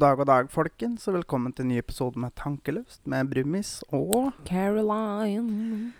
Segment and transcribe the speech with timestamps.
[0.00, 3.82] God dag, og dag, folkens, og velkommen til en ny episode med Tankeløst med Brummis
[3.92, 5.90] Og Caroline.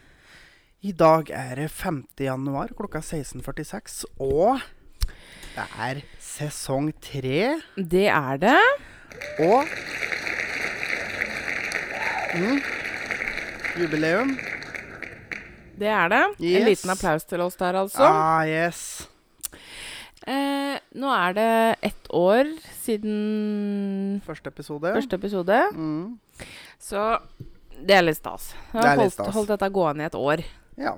[0.81, 2.07] i dag er det 5.
[2.17, 4.57] januar klokka 16.46, og
[5.53, 7.61] det er sesong tre.
[7.77, 8.57] Det er det.
[9.45, 9.69] Og
[12.41, 12.59] mm,
[13.83, 14.33] jubileum.
[15.77, 16.25] Det er det.
[16.41, 18.09] En liten applaus til oss der, altså.
[18.09, 19.10] Ah, yes.
[20.29, 21.47] Eh, nå er det
[21.91, 22.51] ett år
[22.83, 24.93] siden Første episode.
[24.95, 26.19] første episode, Mm,
[26.79, 27.21] så
[27.81, 28.53] det er litt stas.
[28.73, 30.45] Jeg Det har holdt, holdt dette gående i et år.
[30.79, 30.95] ja.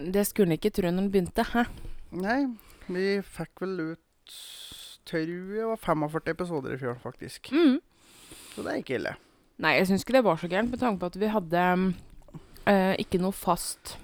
[0.00, 1.44] Det skulle en ikke tro når en begynte.
[1.44, 1.66] Hæ?
[2.12, 2.46] Nei,
[2.88, 3.98] vi fikk vel ut
[5.04, 7.50] Tror jeg var 45 episoder i fjor, faktisk.
[7.52, 7.80] Mm.
[8.54, 9.14] Så det er ikke ille.
[9.58, 11.94] Nei, jeg syns ikke det var så gærent, med tanke på at vi hadde
[12.66, 13.96] eh, ikke noe fast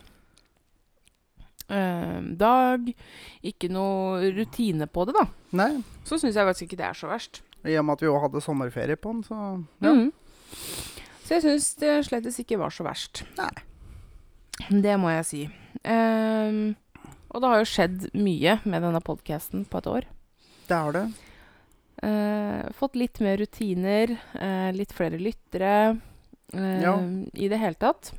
[1.69, 2.87] dag.
[3.43, 5.25] Ikke noe rutine på det, da.
[5.59, 7.43] Nei, Så syns jeg faktisk ikke det er så verst.
[7.67, 9.39] i og med at vi òg hadde sommerferie på den, så
[9.83, 9.91] ja.
[9.93, 10.13] Mm.
[11.27, 13.25] Så jeg syns det slettes ikke var så verst.
[13.37, 13.51] Nei.
[14.71, 15.41] Det må jeg si.
[15.83, 16.77] Um,
[17.35, 20.07] og det har jo skjedd mye med denne podkasten på et år.
[20.71, 21.03] Det har det.
[22.03, 25.97] Uh, fått litt mer rutiner, uh, litt flere lyttere.
[26.55, 26.95] Uh, Ja.
[27.35, 28.13] I det hele tatt.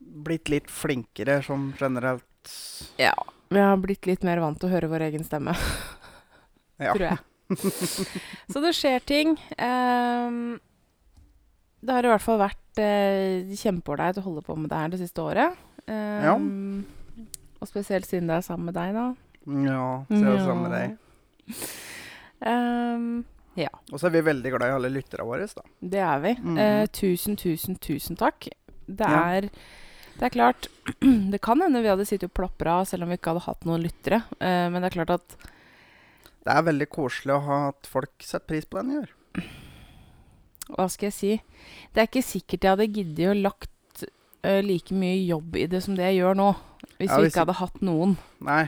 [0.00, 2.24] Blitt litt flinkere som generelt.
[3.00, 3.12] Ja.
[3.48, 5.54] Vi har blitt litt mer vant til å høre vår egen stemme,
[6.82, 6.92] Ja.
[6.92, 7.18] tror jeg.
[8.52, 9.36] Så det skjer ting.
[9.56, 10.56] Um,
[11.86, 14.98] det har i hvert fall vært uh, kjempeålreit å holde på med det her det
[15.04, 15.54] siste året.
[15.86, 16.82] Ehm,
[17.62, 19.06] Og spesielt siden det er sammen med deg, da.
[19.46, 20.96] Ja, ser det sammen med deg.
[22.50, 23.24] Ehm,
[23.92, 25.62] Og så er vi veldig glad i alle lytterne våre, da.
[25.80, 26.32] det er vi.
[26.42, 26.58] Mm.
[26.60, 28.48] Eh, tusen, tusen, tusen takk.
[28.86, 29.40] Det Ja.
[30.16, 30.68] Det er klart
[31.32, 33.84] Det kan hende vi hadde sittet og plapra selv om vi ikke hadde hatt noen
[33.84, 34.22] lyttere.
[34.40, 35.36] Eh, men det er klart at
[36.46, 39.12] Det er veldig koselig å ha at folk setter pris på den vi gjør.
[40.76, 41.32] Hva skal jeg si?
[41.94, 44.06] Det er ikke sikkert jeg hadde giddet å lagt
[44.46, 46.48] uh, like mye jobb i det som det jeg gjør nå.
[46.96, 48.16] Hvis Ja, vi hvis ikke hadde hatt noen.
[48.42, 48.64] Nei,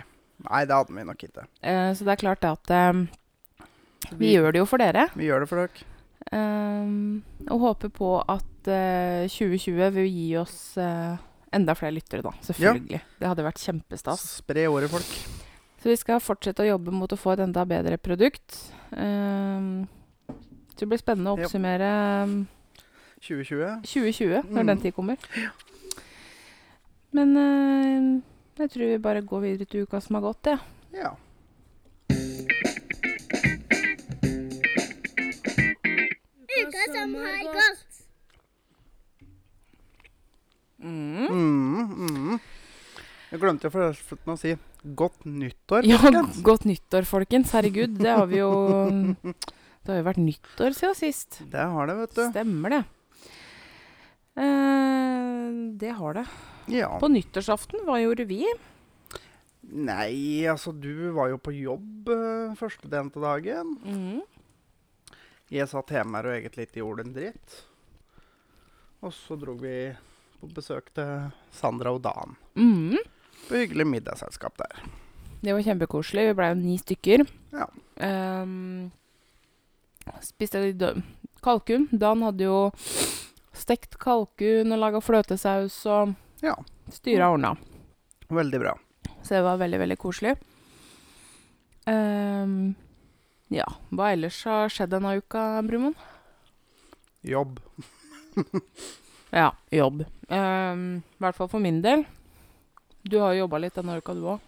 [0.46, 1.46] Nei det hadde vi nok ikke.
[1.66, 5.08] Eh, så det er klart det at eh, vi gjør det jo for dere.
[5.18, 5.86] vi gjør det for dere.
[6.28, 11.16] Um, og håper på at uh, 2020 vil gi oss eh,
[11.52, 12.32] enda flere lyttere, da.
[12.44, 13.00] Selvfølgelig.
[13.20, 14.24] Det hadde vært kjempestas.
[14.42, 15.12] Spre året, folk.
[15.78, 18.56] Så vi skal fortsette å jobbe mot å få et enda bedre produkt.
[18.90, 19.86] Um,
[20.74, 21.90] så det blir spennende å oppsummere
[22.24, 22.34] um,
[23.22, 23.82] 2020.
[23.86, 24.66] 2020 når Mm.
[24.72, 25.16] den tid kommer.
[27.12, 28.20] Men uh,
[28.58, 30.58] jeg tror vi bare går videre til uka som har gått, jeg.
[30.98, 31.14] Ja.
[36.58, 37.87] Uka som har gått.
[40.88, 41.28] Mm.
[41.28, 42.38] Mm, mm.
[43.28, 44.54] Jeg glemte forresten å si
[44.98, 45.88] godt nyttår.
[45.88, 46.38] Ja, folkens.
[46.46, 47.52] godt nyttår, folkens.
[47.56, 48.52] Herregud, det har vi jo
[49.22, 51.42] Det har jo vært nyttår siden sist.
[51.52, 52.22] Det har det, vet du.
[52.30, 52.80] Stemmer det.
[54.38, 56.26] Eh, det har det.
[56.72, 56.90] Ja.
[57.00, 58.42] På nyttårsaften, hva gjorde vi?
[59.68, 63.74] Nei, altså, du var jo på jobb uh, første delen av dagen.
[63.84, 65.16] Mm.
[65.52, 67.56] Jeg satt hjemme her og egentlig ikke gjorde en dritt.
[69.04, 69.76] Og så dro vi
[70.40, 72.36] på besøk til Sandra og Dan.
[72.58, 72.96] Mm.
[73.48, 74.82] På hyggelig middagsselskap der.
[75.42, 76.28] Det var kjempekoselig.
[76.30, 77.22] Vi blei jo ni stykker.
[77.54, 77.66] Ja.
[78.02, 78.90] Um,
[80.24, 80.82] spiste litt
[81.44, 81.86] kalkun.
[81.92, 82.58] Dan hadde jo
[83.58, 86.54] stekt kalkun og laga fløtesaus og Ja.
[86.90, 87.54] styra og ordna.
[88.30, 88.74] Veldig bra.
[89.22, 90.36] Så det var veldig, veldig koselig.
[91.88, 92.74] Um,
[93.50, 95.96] ja, hva ellers har skjedd denne uka, Brumund?
[97.24, 97.58] Jobb.
[99.30, 100.04] Ja, jobb.
[100.28, 102.06] Um, I hvert fall for min del.
[103.04, 104.44] Du har jo jobba litt denne uka, du òg.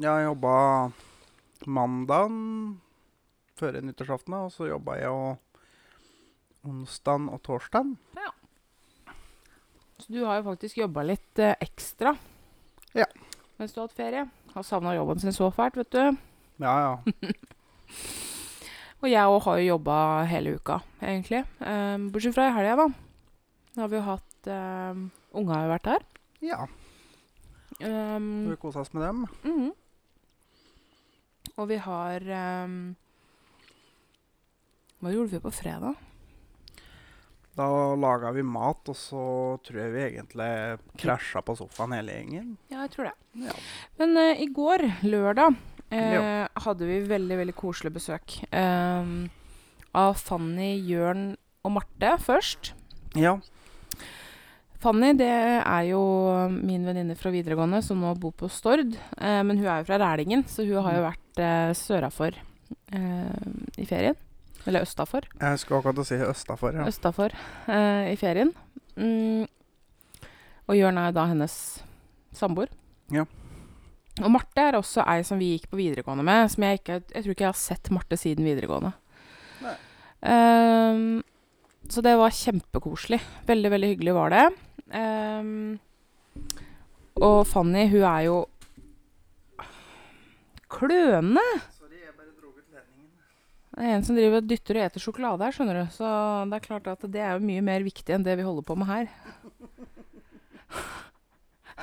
[0.00, 0.54] Jeg jobba
[1.68, 2.38] mandagen
[3.60, 5.34] før nyttårsaften, og så jobba jeg jo
[6.68, 7.96] onsdagen og torsdagen.
[10.02, 12.16] Så du har jo faktisk jobba litt eh, ekstra.
[12.98, 13.06] Ja.
[13.60, 14.24] Mens du har hatt ferie.
[14.50, 16.18] Har savna jobben sin så fælt, vet du.
[16.58, 17.28] Ja, ja.
[19.02, 19.94] Og jeg òg har jo jobba
[20.30, 21.44] hele uka, egentlig.
[21.60, 23.01] Um, bortsett fra i helga, da.
[23.74, 26.08] Da har vi jo hatt um, Unga har jo vært her.
[26.44, 26.62] ja.
[27.82, 29.22] Um, Vi kosa oss med dem.
[29.42, 29.70] mhm.
[31.56, 32.22] Og vi har
[32.64, 32.74] um,
[35.02, 35.96] Hva gjorde vi på fredag?
[37.58, 37.66] Da
[37.98, 39.24] laga vi mat, og så
[39.66, 40.46] tror jeg vi egentlig
[41.02, 42.54] krasja på sofaen hele gjengen.
[42.72, 43.16] Ja, jeg tror det.
[43.44, 43.56] Ja.
[44.00, 45.58] Men uh, i går, lørdag,
[45.92, 48.38] uh, hadde vi veldig, veldig koselig besøk.
[48.54, 49.26] Uh,
[49.92, 51.34] av Fanny, Jørn
[51.64, 52.72] og Marte først.
[53.16, 53.38] ja.
[54.82, 56.02] Fanny det er jo
[56.50, 58.96] min venninne fra videregående som nå bor på Stord.
[59.16, 63.46] Eh, men hun er jo fra Rælingen, så hun har jo vært eh, sørafor eh,
[63.78, 64.18] i ferien.
[64.66, 65.26] Eller østafor.
[65.40, 66.86] Jeg skulle akkurat si østafor, ja.
[66.90, 67.34] Østafor
[67.66, 68.52] eh, i ferien.
[68.96, 69.46] Mm.
[70.70, 71.54] Og Jørn er da hennes
[72.36, 72.70] samboer.
[73.12, 73.26] Ja.
[74.20, 76.50] Og Marte er også ei som vi gikk på videregående med.
[76.52, 78.92] Som jeg ikke Jeg tror ikke jeg har sett Marte siden videregående.
[79.64, 79.76] Nei.
[80.28, 81.22] Ehm,
[81.88, 83.20] så det var kjempekoselig.
[83.48, 84.44] Veldig, veldig hyggelig var det.
[84.90, 85.78] Ehm,
[87.22, 88.38] og Fanny, hun er jo
[90.72, 91.44] kløne.
[91.76, 93.10] Sorry, jeg bare dro ut ledningen.
[93.72, 95.84] Det er en som driver og dytter og eter sjokolade her, skjønner du.
[95.94, 96.08] Så
[96.50, 98.78] det er klart at det er jo mye mer viktig enn det vi holder på
[98.80, 99.12] med her.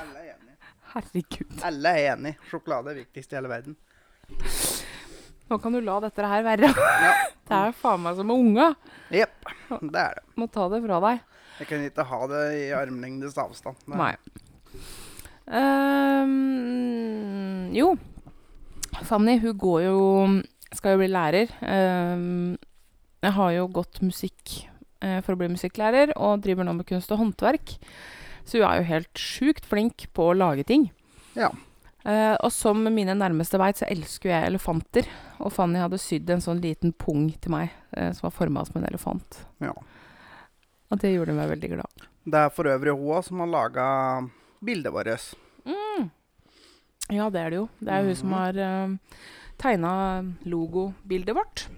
[0.00, 0.58] Alle er enige.
[0.94, 1.56] Herregud.
[1.66, 2.38] Alle er enige.
[2.50, 3.78] Sjokolade er viktigst i hele verden.
[5.50, 6.70] Nå kan du la dette her være.
[6.70, 7.14] Ja.
[7.50, 8.66] Det er faen meg som med unga.
[9.10, 9.48] Jepp,
[9.82, 10.22] det er det.
[10.38, 11.16] Må ta det fra deg.
[11.58, 13.74] Jeg kan ikke ha det i armlengdes avstand.
[13.88, 14.12] Det- Nei.
[16.40, 17.88] Um, jo.
[19.06, 19.96] Fanny, hun går jo
[20.76, 21.50] Skal jo bli lærer.
[21.66, 22.54] Um,
[23.20, 24.52] jeg har jo gått musikk
[25.02, 27.74] uh, for å bli musikklærer, og driver nå med kunst og håndverk.
[28.46, 30.86] Så hun er jo helt sjukt flink på å lage ting.
[31.34, 31.50] Ja.
[32.06, 35.10] Uh, og som mine nærmeste veit, så elsker jeg elefanter.
[35.40, 38.80] Og Fanny hadde sydd en sånn liten pung til meg eh, som var forma som
[38.80, 39.40] en elefant.
[39.64, 39.72] Ja.
[40.90, 42.06] Og det gjorde meg veldig glad.
[42.30, 43.86] Det er for øvrig hun som har laga
[44.60, 45.30] bildet vårt.
[45.64, 46.10] Mm.
[47.10, 47.68] Ja, det er det jo.
[47.80, 48.08] Det er mm.
[48.10, 48.38] hun som Mhm.
[48.38, 48.96] har eh,
[49.56, 49.92] tegna
[50.44, 51.68] logobildet vårt.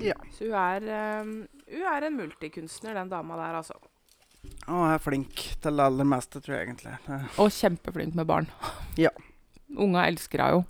[0.00, 0.14] Ja.
[0.36, 3.74] Så hun er, eh, hun er en multikunstner, den dama der, altså.
[4.68, 5.32] Og er flink
[5.62, 6.98] til det aller meste, tror jeg egentlig.
[7.38, 8.46] Og kjempeflink med barn.
[8.96, 9.10] Ja.
[9.76, 10.64] Unga elsker henne jo.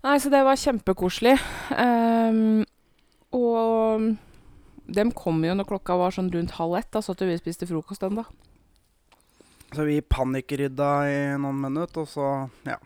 [0.00, 1.34] Nei, så det var kjempekoselig.
[1.76, 2.62] Ehm,
[3.36, 4.06] og
[4.90, 6.88] dem kom jo når klokka var sånn rundt halv ett.
[6.94, 8.24] Da satt vi og spiste frokost den, da.
[9.70, 12.30] Så vi panikkrydda i noen minutter, og så
[12.66, 12.78] Ja.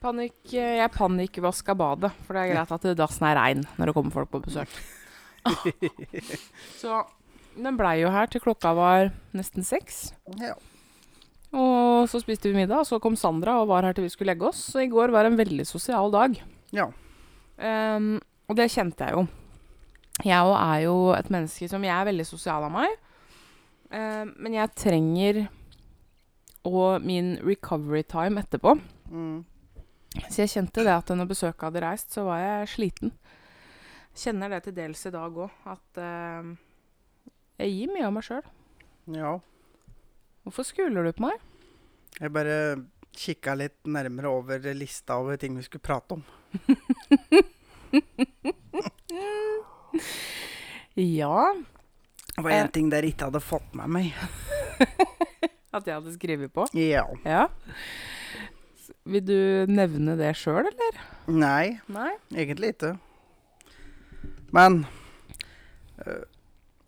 [0.00, 4.14] Panikk, jeg panikkvaska badet, for det er greit at dassen er rein når det kommer
[4.14, 4.68] folk på besøk.
[6.80, 7.02] så
[7.52, 10.14] den blei jo her til klokka var nesten seks.
[10.40, 10.54] ja.
[11.50, 14.30] Og så spiste vi middag, og så kom Sandra og var her til vi skulle
[14.30, 14.62] legge oss.
[14.70, 16.36] Så i går var en veldig sosial dag.
[16.74, 16.86] Ja.
[17.58, 18.18] Um,
[18.48, 19.26] og det kjente jeg jo.
[20.20, 22.94] Jeg òg er jo et menneske som Jeg er veldig sosial av meg.
[23.90, 25.42] Um, men jeg trenger
[26.68, 28.76] og min recovery time etterpå.
[29.10, 29.42] Mm.
[30.28, 33.14] Så jeg kjente det at når besøket hadde reist, så var jeg sliten.
[34.14, 36.50] Kjenner det til dels i dag òg, at uh,
[37.58, 38.44] jeg gir mye av meg sjøl.
[39.16, 39.38] ja.
[40.44, 41.38] Hvorfor skuler du på meg?
[42.20, 42.56] Jeg bare
[43.16, 46.24] kikka litt nærmere over lista over ting vi skulle prate om.
[50.94, 51.54] Ja,
[52.36, 52.62] Det var Eh.
[52.64, 54.14] én ting dere ikke hadde fått med meg.
[55.74, 56.66] at jeg hadde skrevet på.
[56.74, 57.04] Ja.
[57.24, 57.48] Ja.
[59.04, 61.00] Vil du nevne det sjøl, eller?
[61.28, 62.12] Nei, Nei.
[62.32, 62.94] egentlig ikke.
[64.52, 64.86] Men
[66.06, 66.22] øh,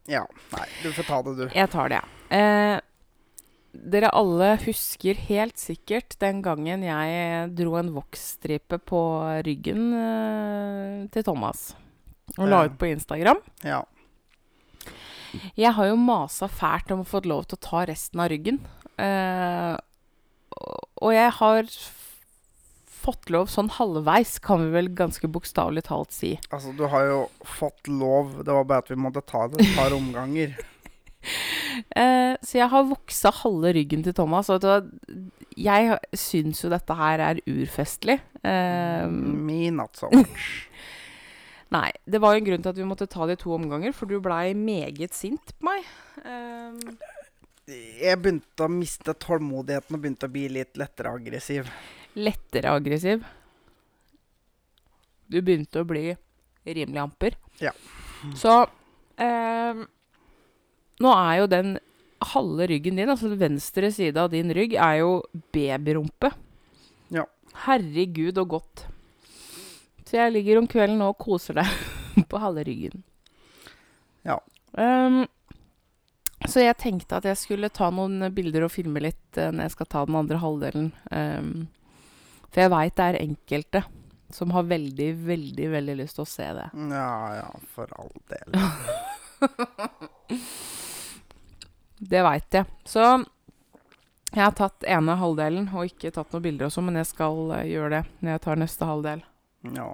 [0.08, 0.24] Ja.
[0.52, 1.44] Nei, du får ta det, du.
[1.54, 2.38] Jeg tar det, jeg.
[2.38, 2.80] Eh,
[3.72, 9.00] dere alle husker helt sikkert den gangen jeg dro en voksstripe på
[9.46, 11.70] ryggen eh, til Thomas.
[12.38, 13.40] Og la ut på Instagram.
[13.64, 13.82] Ja.
[15.56, 18.60] Jeg har jo masa fælt om å få lov til å ta resten av ryggen.
[19.00, 19.76] Eh,
[21.00, 21.64] og- jeg har
[23.02, 26.38] fått lov sånn halvveis, kan vi vel ganske bokstavelig talt si.
[26.52, 28.44] Altså, du har jo fått lov.
[28.44, 30.54] Det var bare at vi måtte ta det et par omganger.
[31.96, 34.50] Eh, så jeg har voksa halve ryggen til Thomas.
[34.52, 34.64] Og
[35.56, 38.18] jeg syns jo dette her er urfestlig.
[38.44, 40.46] Eh, Me not so much.
[41.76, 43.94] nei, det var jo en grunn til at vi måtte ta det i to omganger,
[43.96, 45.86] for du blei meget sint på meg.
[46.24, 46.96] Eh,
[48.02, 51.70] Jeg begynte å miste tålmodigheten og begynte å bli litt lettere aggressiv.
[52.18, 53.22] lettere aggressiv.
[55.32, 56.10] Du begynte å bli
[56.66, 57.36] rimelig amper.
[57.62, 57.72] Ja.
[58.36, 58.52] Så
[59.16, 59.80] eh,
[61.00, 61.76] Nå er jo den
[62.32, 65.12] halve ryggen din, altså den venstre side av din rygg, er jo
[65.54, 66.32] babyrumpe.
[67.14, 67.24] Ja.
[67.64, 68.84] Herregud og godt.
[70.06, 71.70] Så jeg ligger om kvelden nå og koser deg
[72.30, 73.04] på halve ryggen.
[74.28, 74.38] Ja.
[74.72, 75.24] Um,
[76.48, 79.74] så jeg tenkte at jeg skulle ta noen bilder og filme litt uh, når jeg
[79.76, 80.92] skal ta den andre halvdelen.
[81.10, 81.52] Um,
[82.52, 83.84] for jeg veit det er enkelte
[84.32, 86.68] som har veldig, veldig, veldig lyst til å se det.
[86.92, 88.48] Ja, ja, for all del.
[92.02, 92.66] Det veit jeg.
[92.88, 93.04] Så
[94.32, 97.52] jeg har tatt ene halvdelen og ikke tatt noen bilder og sånn, men jeg skal
[97.58, 99.24] eh, gjøre det når jeg tar neste halvdel.
[99.76, 99.90] Ja.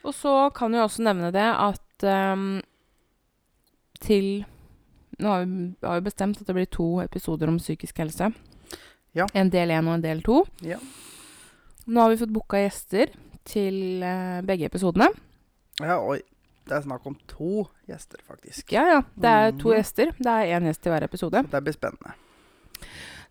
[0.00, 2.48] Og så kan jeg også nevne det at um,
[4.00, 4.46] til
[5.20, 8.30] Nå har vi, har vi bestemt at det blir to episoder om psykisk helse.
[9.12, 9.26] Ja.
[9.36, 10.38] En del én og en del to.
[10.64, 10.78] Ja.
[11.84, 13.12] Nå har vi fått booka gjester
[13.44, 15.10] til uh, begge episodene.
[15.76, 16.22] Ja, oi.
[16.70, 18.70] Det er snakk om to gjester, faktisk.
[18.70, 18.98] Ja, ja.
[19.18, 19.76] Det er to mm.
[19.80, 20.12] gjester.
[20.18, 21.42] Det er én gjest i hver episode.
[21.42, 22.12] Så det blir spennende.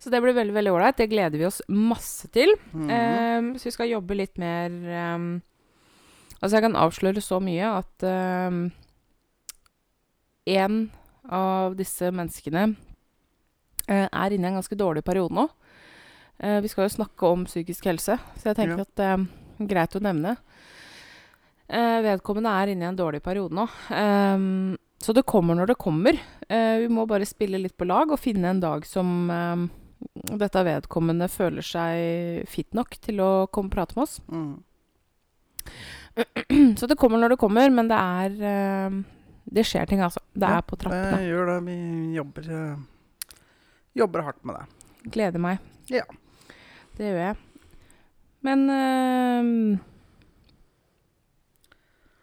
[0.00, 0.96] Så det blir veldig veldig ålreit.
[0.96, 2.52] Det gleder vi oss masse til.
[2.72, 2.90] Mm.
[2.90, 4.76] Um, så vi skal jobbe litt mer
[5.14, 5.32] um,
[6.40, 8.60] Altså, jeg kan avsløre så mye at ehm,
[10.48, 10.76] en
[11.28, 15.44] av disse menneskene uh, er inne i en ganske dårlig periode nå.
[16.40, 18.86] Uh, vi skal jo snakke om psykisk helse, så jeg tenker Ja.
[18.88, 20.38] at det er greit å nevne.
[21.70, 23.66] Eh, vedkommende er inne i en dårlig periode nå.
[23.94, 26.18] Ehm, så det kommer når det kommer.
[26.48, 29.68] Eh, vi må bare spille litt på lag og finne en dag som ehm,
[30.40, 34.18] dette vedkommende føler seg fit nok til å komme og prate med oss.
[34.26, 34.56] Mm.
[36.80, 39.02] Så det kommer når det kommer, men det er ehm,
[39.50, 40.20] Det skjer ting, altså.
[40.34, 41.18] Det Ja, er på trappene.
[41.20, 41.58] Det gjør det.
[41.68, 41.76] Vi
[42.16, 43.36] jobber, eh,
[43.98, 44.66] jobber hardt med det.
[45.14, 45.62] Gleder meg.
[45.90, 46.04] Ja.
[46.98, 47.38] Det gjør jeg.
[48.46, 49.80] Men ehm,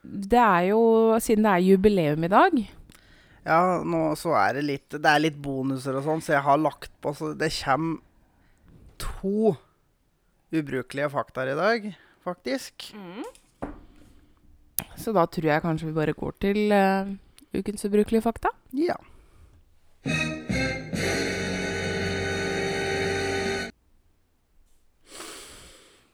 [0.08, 0.82] Det er jo
[1.24, 2.58] Siden det er jubileum i dag
[3.48, 6.62] Ja, nå så er det litt Det er litt bonuser og sånn, så jeg har
[6.62, 8.04] lagt på Så det kommer
[8.98, 9.56] to
[10.56, 11.88] ubrukelige faktaer i dag,
[12.24, 12.88] faktisk.
[14.98, 17.12] Så da tror jeg kanskje vi bare går til uh,
[17.54, 18.54] ukens ubrukelige fakta.
[18.72, 18.96] Ja.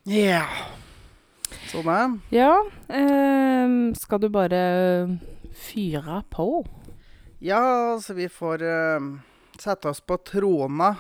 [0.06, 0.46] Ja.
[1.74, 2.20] Er.
[2.30, 2.52] Ja,
[2.88, 4.60] ehm, skal du bare
[5.58, 6.46] fyre på?
[7.42, 9.08] Ja, så vi får eh,
[9.58, 10.96] sette oss på trona.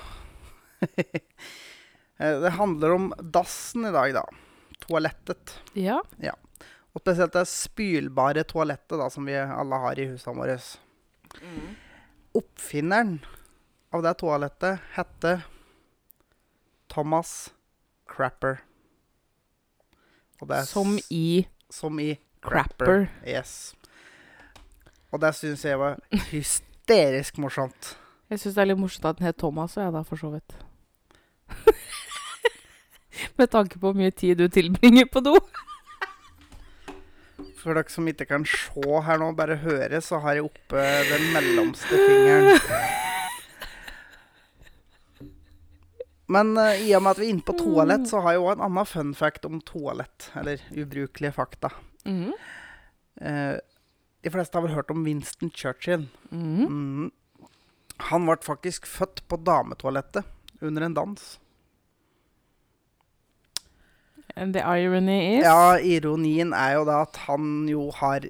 [2.22, 4.22] Eh, det handler om dassen i dag, da.
[4.86, 5.56] Toalettet.
[5.74, 5.98] Ja.
[6.94, 10.60] Og spesielt det spylbare toalettet da, som vi alle har i husene våre.
[12.38, 13.16] Oppfinneren
[13.90, 15.42] av det toalettet heter
[16.94, 17.50] Thomas
[18.14, 18.62] Crapper.
[20.68, 23.08] Som i som i crapper.
[23.28, 23.74] Yes.
[25.14, 26.00] Og det syns jeg var
[26.32, 27.96] hysterisk morsomt.
[28.30, 30.32] Jeg syns det er litt morsomt at den het Thomas, og jeg da, for så
[30.34, 30.56] vidt.
[33.38, 35.38] Med tanke på hvor mye tid du tilbringer på do.
[37.64, 41.30] For dere som ikke kan se her nå, bare høre, så har jeg oppe den
[41.32, 42.60] mellomste fingeren.
[46.32, 48.54] Men uh, i og med at vi er inne på toalett, så har jeg òg
[48.56, 50.30] en annen fun fact om toalett.
[50.40, 51.74] Eller ubrukelige fakta.
[52.06, 52.34] Mhm.
[53.22, 53.58] Uh,
[54.24, 56.08] de fleste har vel hørt om Winston Churchill.
[56.32, 56.68] Mhm.
[56.72, 57.12] Mm.
[58.10, 60.24] Han ble faktisk født på dametoalettet
[60.62, 61.40] under en dans.
[64.36, 68.26] And the irony is Ja, ironien er jo da at han jo har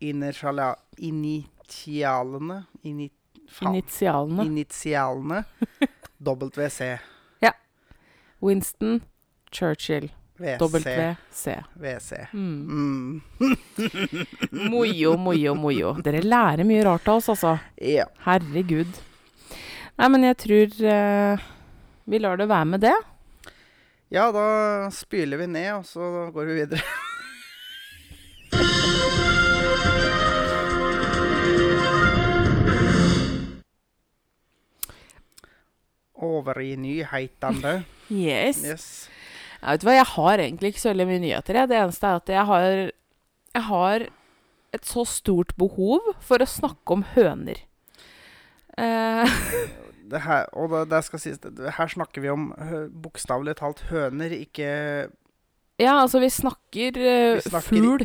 [0.00, 3.10] initiala, initialene ini,
[3.60, 4.44] initialene.
[4.46, 5.44] Initialene
[6.20, 6.98] WC.
[8.40, 9.00] Winston
[9.52, 10.08] Churchill.
[10.40, 11.16] WC.
[11.76, 12.26] WC.
[12.32, 13.20] Mm.
[13.40, 13.56] Mm.
[14.70, 15.92] Mojo, mojo, mojo.
[16.00, 17.58] Dere lærer mye rart av oss, altså.
[17.76, 18.06] Ja.
[18.24, 18.88] Herregud.
[20.00, 21.36] Nei, men jeg tror uh,
[22.08, 22.96] vi lar det være med det.
[24.08, 26.80] ja, da spyler vi ned, og så går vi videre.
[36.20, 37.82] Over i nyhetene.
[38.10, 38.62] Yes.
[38.64, 38.86] Yes.
[39.60, 41.54] Jeg vet du hva, jeg har egentlig ikke så veldig mye nyheter.
[41.60, 41.68] Jeg.
[41.70, 42.68] Det eneste er at jeg har,
[43.54, 44.06] jeg har
[44.72, 47.60] et så stort behov for å snakke om høner.
[48.78, 49.26] Uh,
[50.10, 52.48] Det her, og det, det skal sies, det, her snakker vi om
[53.04, 54.66] bokstavelig talt høner, ikke
[55.78, 58.02] ja, altså, vi snakker, uh, Vi snakker fugl.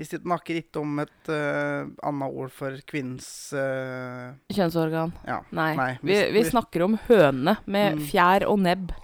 [0.00, 5.12] Vi snakker ikke om et uh, annet ord for kvinnens uh, Kjønnsorgan.
[5.28, 5.42] Ja.
[5.54, 5.68] Nei.
[5.76, 8.06] Nei, vi, vi- vi vi- snakker om høne med Mm.
[8.08, 8.94] fjær og nebb.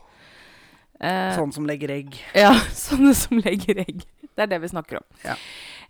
[1.00, 2.17] Eh, Sånn som legger egg.
[2.35, 2.52] Ja,
[2.87, 4.02] sånne som legger egg.
[4.35, 5.07] Det er det vi snakker om.
[5.25, 5.35] Ja.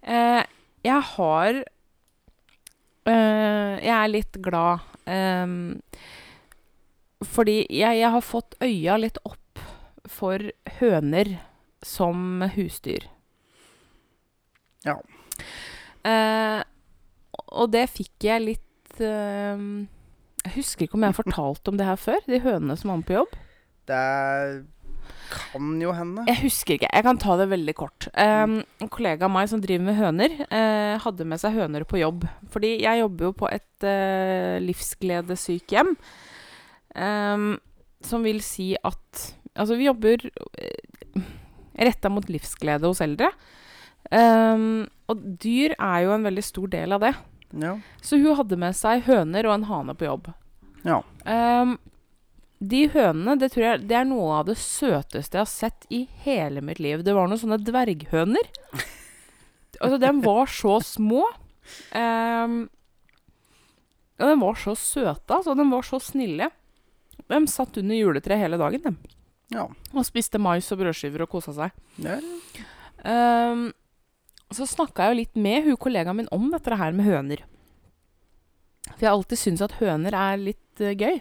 [0.02, 0.42] Eh,
[0.86, 1.56] jeg har
[3.08, 5.80] eh, Jeg er litt glad ehm,
[7.26, 9.58] fordi jeg, jeg har fått øya litt opp
[10.08, 10.38] for
[10.78, 11.32] høner
[11.84, 13.08] som husdyr.
[14.86, 14.94] Ja.
[16.06, 16.60] Eh,
[17.58, 19.88] og det fikk jeg litt ehm,
[20.44, 23.00] Jeg husker ikke om jeg har fortalt om det her før, de hønene som var
[23.02, 23.34] med på jobb.
[23.90, 24.04] Det
[25.30, 26.24] kan jo hende.
[26.28, 26.90] Jeg husker ikke.
[26.92, 28.08] Jeg kan ta det veldig kort.
[28.14, 32.00] Um, en kollega av meg som driver med høner, uh, hadde med seg høner på
[32.00, 32.26] jobb.
[32.52, 35.94] Fordi jeg jobber jo på et uh, livsgledesykehjem.
[36.98, 37.50] Um,
[38.04, 41.22] som vil si at Altså, vi jobber uh,
[41.74, 43.32] retta mot livsglede hos eldre.
[44.12, 47.10] Um, og dyr er jo en veldig stor del av det.
[47.58, 47.74] Ja.
[48.04, 50.30] Så hun hadde med seg høner og en hane på jobb.
[50.86, 51.02] ja.
[51.26, 51.78] Ehm,
[52.58, 56.04] de hønene, det tror jeg det er noe av det søteste jeg har sett i
[56.24, 57.04] hele mitt liv.
[57.06, 58.50] Det var noen sånne dverghøner.
[59.78, 61.22] Altså, de var så små.
[61.94, 62.64] Um,
[64.18, 65.54] og de var så søte, altså.
[65.54, 66.48] De var så snille.
[67.28, 69.14] De satt under juletreet hele dagen, de.
[69.54, 69.68] Ja.
[69.94, 71.78] Og spiste mais og brødskiver og kosa seg.
[72.02, 72.18] Ja,
[72.98, 73.68] Um,
[74.50, 77.44] så snakka jeg jo litt med hun kollegaen min om dette her med høner.
[78.88, 81.20] For jeg har alltid syntes at høner er litt uh, gøy.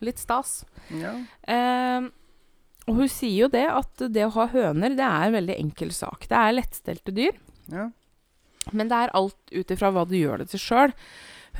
[0.00, 0.64] Litt stas.
[0.94, 1.14] ja.
[1.44, 2.08] Eh,
[2.88, 5.92] og hun sier jo det at det å ha høner, det er en veldig enkel
[5.94, 6.24] sak.
[6.30, 7.36] Det er lettstelte dyr,
[7.70, 7.84] ja.
[8.72, 10.94] men det er alt ut ifra hva du gjør det til sjøl.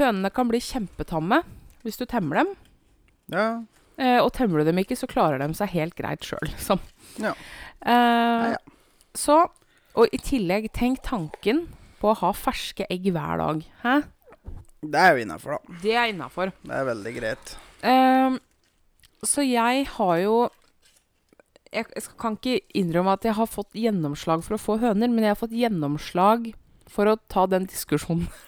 [0.00, 1.42] Hønene kan bli kjempetamme
[1.84, 2.54] hvis du temmer dem.
[3.36, 3.50] ja.
[4.00, 6.80] Eh, og temmer du dem ikke, så klarer de seg helt greit sjøl, liksom.
[7.20, 7.34] Ja.
[7.84, 8.54] Eh.
[9.12, 9.42] Så
[9.98, 11.66] Og i tillegg, tenk tanken
[12.00, 13.64] på å ha ferske egg hver dag.
[13.82, 13.94] Hæ?
[14.80, 15.78] Det er jo innafor, da.
[15.82, 16.52] Det er innafor.
[16.64, 17.52] Det er veldig greit.
[17.86, 18.38] Ehm,
[19.24, 20.36] så jeg har jo
[21.70, 25.22] jeg, jeg kan ikke innrømme at jeg har fått gjennomslag for å få høner, men
[25.22, 26.50] jeg har fått gjennomslag
[26.90, 28.28] for å ta den diskusjonen.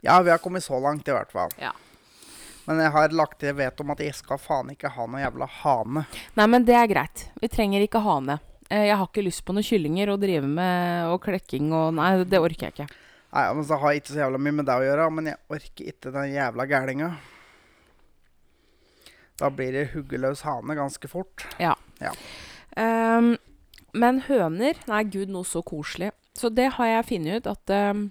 [0.00, 1.50] Ja, vi har kommet så langt, i hvert fall.
[1.60, 1.74] Ja.
[2.64, 5.48] Men jeg har lagt til vet om at jeg skal faen ikke ha noe jævla
[5.58, 6.06] hane.
[6.38, 7.26] Nei, men det er greit.
[7.42, 8.38] Vi trenger ikke hane.
[8.70, 12.14] Eh, Jeg har ikke lyst på noen kyllinger å drive med og klekking og Nei,
[12.24, 12.88] det orker jeg ikke.
[13.34, 15.38] Nei, men så har jeg ikke så jævla mye med det å gjøre, men jeg
[15.58, 17.10] orker ikke den jævla gælinga.
[19.40, 21.46] Da blir det huggeløs hane ganske fort.
[22.78, 23.34] Ehm,
[23.96, 26.12] men høner Nei, gud, noe så koselig.
[26.36, 28.06] Så det har jeg funnet ut at um,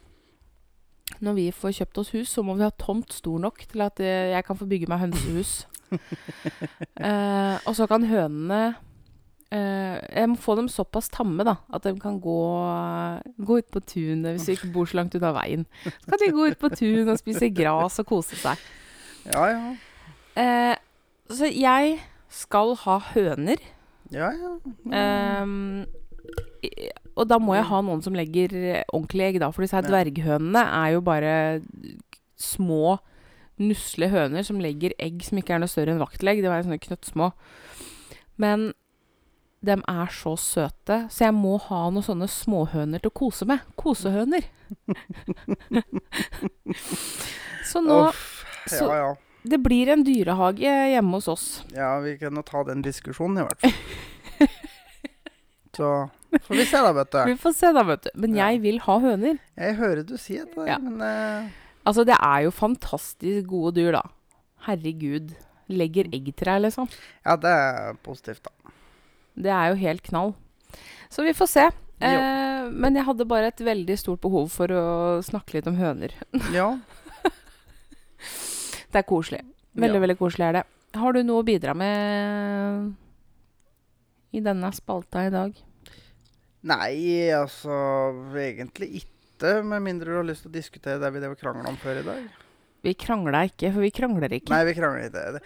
[1.24, 4.02] når vi får kjøpt oss hus, så må vi ha tomt stor nok til at
[4.04, 5.54] eh, jeg kan få bygge meg hønsehus.
[5.90, 8.76] uh, og så kan hønene
[9.50, 12.42] Uh, Jeg må få dem såpass tamme da at de kan gå,
[13.42, 15.64] gå ut på tunet hvis vi ikke bor så langt unna veien.
[15.82, 18.62] Så kan de gå ut på tunet og spise gras og kose seg.
[19.26, 19.72] Ja, ja.
[20.38, 20.76] Eh,
[21.30, 23.62] så jeg skal ha høner.
[24.14, 24.52] Ja, ja.
[26.64, 26.90] I-
[27.20, 28.54] og da må jeg ha noen som legger
[28.94, 29.50] ordentlige egg, da.
[29.52, 31.62] For disse her dverghønene er jo bare
[32.40, 32.98] små,
[33.60, 36.40] nusle høner som legger egg som ikke er noe større enn vaktlegg.
[36.42, 37.32] De er sånne knøttsmå.
[38.40, 38.70] Men
[39.66, 43.60] de er så søte, så jeg må ha noen sånne småhøner til å kose med.
[43.76, 44.48] Kosehøner.
[47.68, 48.46] så nå Uff.
[48.72, 49.16] ja, Ja, ja.
[49.50, 51.46] Det blir en dyrehage hjemme hos oss.
[51.76, 54.50] Ja, vi kan jo ta den diskusjonen, i hvert fall.
[55.80, 55.90] Så
[56.44, 57.20] får vi se, da, vet du.
[57.30, 58.10] Vi får se, da, vet du.
[58.20, 59.38] Men jeg vil ha høner.
[59.58, 60.78] Jeg hører du si det, Ja.
[60.84, 61.50] men uh...
[61.88, 64.04] Altså, det er jo fantastisk gode dyr, da.
[64.68, 65.32] Herregud.
[65.72, 66.90] Legger egg til deg, liksom.
[67.24, 68.74] Ja, det er positivt, da.
[69.40, 70.34] Det er jo helt knall.
[71.10, 71.66] Så vi får se.
[72.04, 74.84] Eh, men jeg hadde bare et veldig stort behov for å
[75.26, 76.14] snakke litt om høner.
[76.56, 76.74] Ja.
[78.90, 79.44] Det er koselig.
[79.78, 80.04] Veldig, ja.
[80.06, 80.66] veldig koselig er det.
[80.98, 82.94] Har du noe å bidra med
[84.34, 85.54] i denne spalta i dag?
[86.70, 87.72] Nei, altså
[88.36, 89.60] egentlig ikke.
[89.64, 92.02] Med mindre du har lyst til å diskutere det vi drev og krangla om før
[92.02, 92.46] i dag.
[92.84, 94.52] Vi krangla ikke, for vi krangler ikke.
[94.52, 95.44] Nei, vi krangler ikke.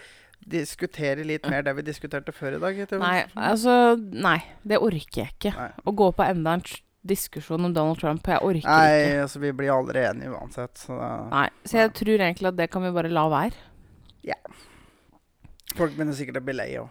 [0.54, 2.80] Diskutere litt mer det vi diskuterte før i dag.
[3.00, 5.54] Nei, altså Nei, det orker jeg ikke.
[5.56, 5.70] Nei.
[5.84, 6.64] Å gå på enda en
[7.04, 8.26] diskusjon om Donald Trump.
[8.26, 9.22] Jeg orker Nei, ikke.
[9.26, 10.78] altså vi blir aldri enige uansett.
[10.80, 13.54] Så det, Nei, Så jeg tror egentlig at det kan vi bare la være.
[14.24, 14.38] Ja.
[15.74, 16.88] folk begynner sikkert å bli lei òg.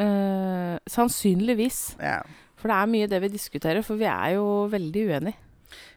[0.00, 1.80] Eh, sannsynligvis.
[2.00, 2.20] Ja.
[2.60, 5.36] For det er mye det vi diskuterer, for vi er jo veldig uenige.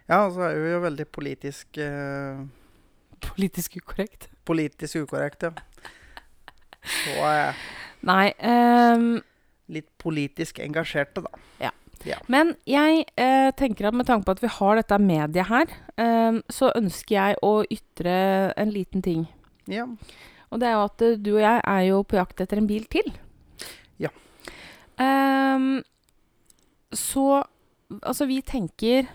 [0.07, 2.43] ja, så er vi jo veldig politisk eh,
[3.23, 4.27] Politisk ukorrekt.
[4.45, 5.51] Politisk ukorrekt, ja.
[6.83, 7.53] Så er jeg
[8.03, 8.33] Nei.
[8.43, 9.21] um,
[9.71, 11.69] litt politisk engasjerte, da.
[12.31, 16.41] Men jeg eh, tenker at med tanke på at vi har dette mediet her, eh,
[16.51, 18.17] så ønsker jeg å ytre
[18.59, 19.25] en liten ting.
[19.71, 19.87] Ja.
[20.51, 22.69] Og det er jo at eh, du og jeg er jo på jakt etter en
[22.69, 23.09] bil til.
[24.01, 24.11] Ja.
[25.01, 25.67] Eh,
[26.93, 27.27] så
[28.01, 29.09] altså, vi tenker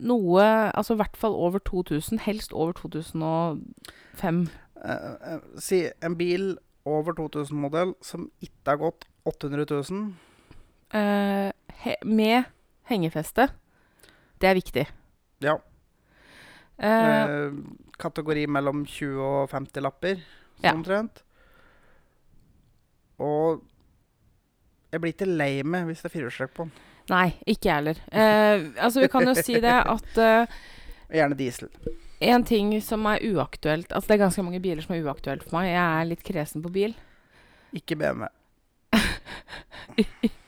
[0.00, 4.38] noe Altså i hvert fall over 2000, helst over 2005.
[4.80, 6.54] Eh, eh, si en bil
[6.88, 10.14] over 2000-modell som ikke har gått 800 000.
[10.92, 11.50] Eh,
[11.84, 12.44] he, med
[12.90, 13.48] hengefeste.
[14.40, 14.86] Det er viktig.
[15.44, 15.56] Ja.
[16.78, 17.52] Eh, Eh,
[18.00, 20.16] kategori mellom 20 og 50 lapper,
[20.62, 20.70] Ja.
[20.72, 21.22] sånn omtrent.
[23.20, 23.62] Og
[24.92, 26.72] jeg blir ikke lei meg hvis det er firehjulstrekk på den.
[27.10, 27.98] nei, ikke jeg heller.
[28.12, 29.64] Eh, altså, vi kan jo si det
[29.96, 30.46] at eh,
[31.12, 31.68] Gjerne diesel.
[32.20, 35.58] en ting som er uaktuelt Altså, det er ganske mange biler som er uaktuelt for
[35.60, 35.68] meg.
[35.72, 36.94] Jeg er litt kresen på bil.
[37.74, 38.26] Ikke BMW.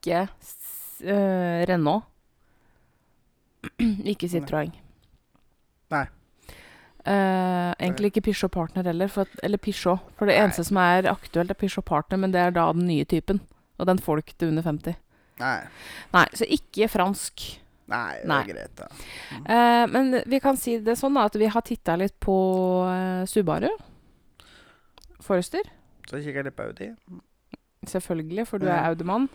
[0.00, 0.24] Ikke
[1.04, 2.08] eh, Renault.
[4.12, 4.72] ikke Citroën.
[5.92, 6.06] Nei.
[7.00, 9.08] Uh, egentlig ikke Peugeot Partner heller.
[9.12, 10.00] For at, eller Peugeot.
[10.16, 10.44] For det Nei.
[10.44, 13.40] eneste som er aktuelt, er Peugeot Partner, men det er da den nye typen.
[13.80, 14.96] Og den får du ikke til under 50.
[15.40, 15.58] Nei.
[16.12, 17.46] Nei, så ikke fransk.
[17.90, 18.88] Nei, det er greit, da.
[19.34, 22.36] Eh, men vi kan si det sånn da, at vi har titta litt på
[22.86, 23.70] uh, Subaru.
[25.24, 25.66] Forester.
[26.06, 26.90] Så kikker jeg litt på Audi.
[27.88, 29.26] Selvfølgelig, for du er Audi-mann.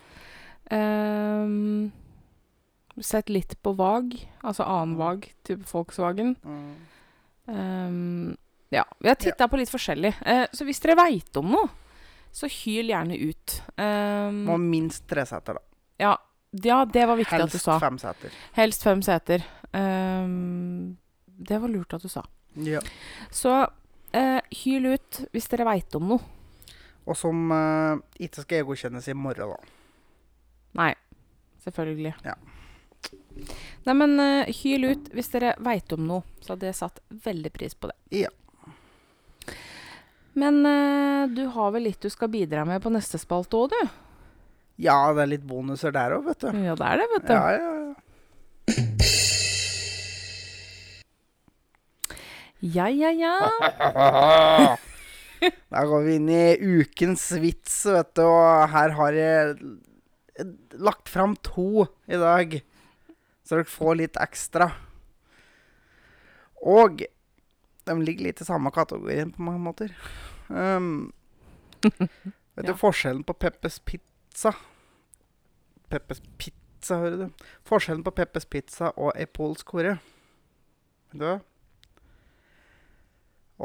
[0.72, 1.92] Ehm,
[3.02, 6.36] sett litt på VAG, altså annen VAG, type Volkswagen.
[6.44, 6.76] Mm.
[7.48, 8.38] Ehm,
[8.74, 10.14] ja, vi har titta på litt forskjellig.
[10.26, 11.68] Eh, så hvis dere veit om noe,
[12.36, 13.62] så hyl gjerne ut.
[13.78, 15.62] Ehm, Må minst tre seter, da.
[16.00, 16.16] ja,
[16.64, 17.80] ja, det var viktig at du Helst sa.
[17.84, 18.32] fem seter.
[18.56, 19.44] Helst fem seter.
[21.36, 22.24] Det var lurt at du sa.
[22.64, 22.80] Ja.
[23.30, 23.52] Så
[24.16, 26.22] eh, hyl ut hvis dere veit om noe.
[27.06, 29.74] Og som eh, ikke skal godkjennes i morgen, da.
[30.76, 30.92] Nei,
[31.64, 32.14] selvfølgelig.
[32.26, 32.36] Ja.
[33.86, 36.24] Nei, men eh, hyl ut hvis dere veit om noe.
[36.42, 37.98] Så hadde jeg satt veldig pris på det.
[38.24, 38.32] Ja.
[40.36, 43.82] Men uh, du har vel litt du skal bidra med på neste spalte òg, du?
[44.84, 46.50] Ja, det er litt bonuser der òg, vet du.
[46.66, 47.34] Ja, det er det, vet du.
[47.36, 47.96] Ja, ja, ja.
[52.66, 54.76] Ja, ja, ja.
[55.70, 58.24] Da går vi inn i ukens vits, vet du.
[58.26, 59.56] Og her har jeg
[60.80, 62.58] lagt fram to i dag.
[63.46, 64.72] Så dere får litt ekstra.
[66.66, 67.04] Og
[67.86, 69.94] de ligger litt i samme kategorien på mange måter.
[70.50, 71.12] Um,
[71.86, 72.78] vet du Ja.
[72.78, 74.52] forskjellen på Peppers Pizza
[75.90, 77.44] Peppers Pizza, hører du?
[77.66, 79.98] Forskjellen på Peppers Pizza og ei polsk hore.
[81.14, 81.36] Vet du hva?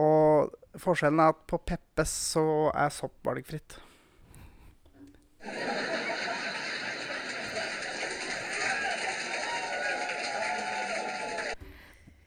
[0.00, 2.44] Og forskjellen er at på Peppes så
[2.76, 3.78] er sopp valgfritt.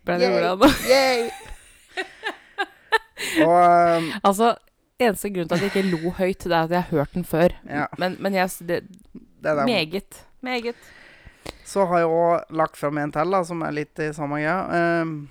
[0.06, 0.70] Ble du glad nå?
[0.94, 1.30] Yay!
[3.44, 4.54] Og um, Altså,
[5.00, 7.26] eneste grunn til at jeg ikke lo høyt, det er at jeg har hørt den
[7.26, 7.56] før.
[7.70, 8.82] ja, Men, men jeg, det,
[9.13, 9.66] det er det.
[9.70, 10.20] meget.
[10.44, 10.76] Meget.
[11.66, 15.02] Så har jeg òg lagt fram en til, da, som er litt i samme greia.
[15.02, 15.30] Um,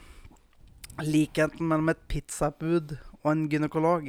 [1.04, 4.08] likheten mellom et pizzabud og en gynekolog.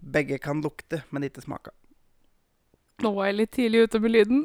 [0.00, 1.72] Begge kan lukte, men ikke smake.
[3.04, 4.40] Nå var jeg litt tidlig ute med lyden.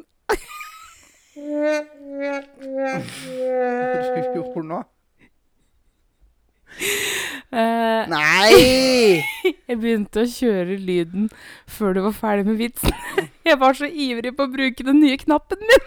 [4.52, 4.78] Hvor nå?
[7.52, 9.20] Uh, Nei!
[9.68, 11.28] jeg begynte å kjøre lyden
[11.70, 12.92] før du var ferdig med vitsen.
[13.46, 15.84] Jeg var så ivrig på å bruke den nye knappen min.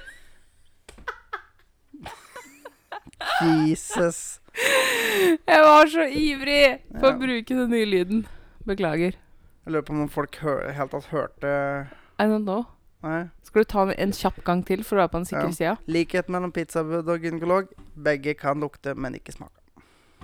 [3.44, 4.40] Jesus.
[4.56, 6.62] Jeg var så ivrig
[6.94, 7.12] på Ja.
[7.12, 8.22] å bruke den nye lyden.
[8.70, 9.18] Beklager.
[9.66, 11.52] Jeg lurer på om folk helt tatt hørte
[12.20, 12.64] I don't know.
[13.06, 13.30] Nei.
[13.48, 15.56] Skal du ta en kjapp gang til for å være på den sikre Ja.
[15.56, 15.78] sida?
[15.88, 17.72] Likhet mellom pizzabud og gynekolog.
[17.96, 19.56] Begge kan lukte, men ikke smake.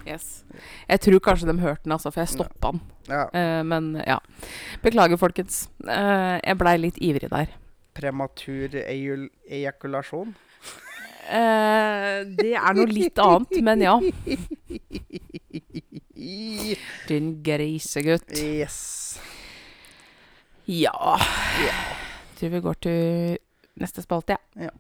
[0.06, 0.44] Yes.
[0.90, 2.82] Jeg tror kanskje de hørte den, altså, for jeg stoppa den.
[3.10, 3.26] Ja.
[3.34, 4.20] Uh, men ja.
[4.84, 5.70] Beklager, folkens.
[5.84, 7.48] Uh, jeg blei litt ivrig der.
[7.96, 10.36] Prematur ejakulasjon.
[11.26, 13.98] Uh, det er noe litt annet, men ja.
[17.08, 18.38] Din grisegutt.
[18.38, 19.20] Yes.
[20.66, 21.18] Ja.
[22.36, 23.38] Tror vi går til
[23.80, 24.71] neste spalte, Ja.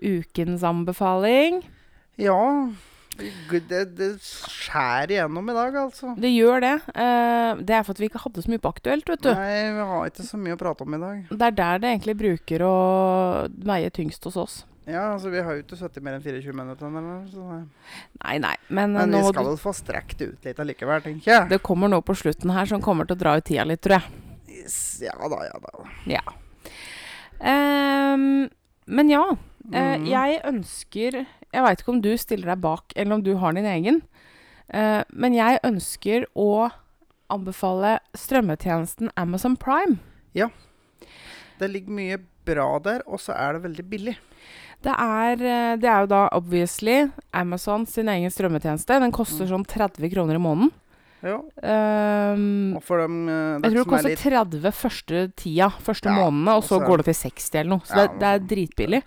[0.00, 1.60] Ukens anbefaling.
[2.16, 2.40] Ja
[3.68, 6.14] det, det skjærer igjennom i dag, altså.
[6.20, 6.72] Det gjør det.
[6.94, 9.30] Eh, det er for at vi ikke hadde så mye på aktuelt, vet du.
[9.34, 11.22] Nei, vi har ikke så mye å prate om i dag.
[11.30, 12.74] Det er der det egentlig bruker å
[13.70, 14.58] veie tyngst hos oss.
[14.90, 16.90] Ja, altså Vi har jo ikke sittet mer enn 24 minutter.
[17.00, 17.62] Eller,
[18.20, 21.48] Nei, nei, men, men vi skal vel få strekt ut litt allikevel, tenker jeg.
[21.52, 24.00] det kommer noe på slutten her som kommer til å dra ut tida litt, tror
[24.00, 24.26] jeg.
[24.60, 25.86] Yes, Ja da, ja da.
[26.10, 26.24] Ja.
[27.40, 28.50] Um,
[28.90, 29.24] men ja.
[29.70, 29.74] Mm.
[29.76, 33.54] Uh, jeg ønsker Jeg veit ikke om du stiller deg bak, eller om du har
[33.56, 34.00] din egen.
[34.70, 36.70] Uh, men jeg ønsker å
[37.30, 39.98] anbefale strømmetjenesten Amazon Prime.
[40.34, 40.50] Ja.
[41.60, 44.16] Det ligger mye bra der, og så er det veldig billig.
[44.82, 49.00] Det er, eh, det er jo da obviously Amazon sin egen strømmetjeneste.
[49.00, 49.50] Den koster Mm.
[49.50, 50.70] sånn 30 kroner i måneden.
[51.22, 51.36] Ja,
[52.32, 56.04] Um, Og for dem eh, jeg tror det er koster litt 30 første tida, første
[56.08, 57.80] Ja, månedene, og så så- går det til 60 eller noe.
[57.84, 59.02] Så Ja, det, det er dritbillig.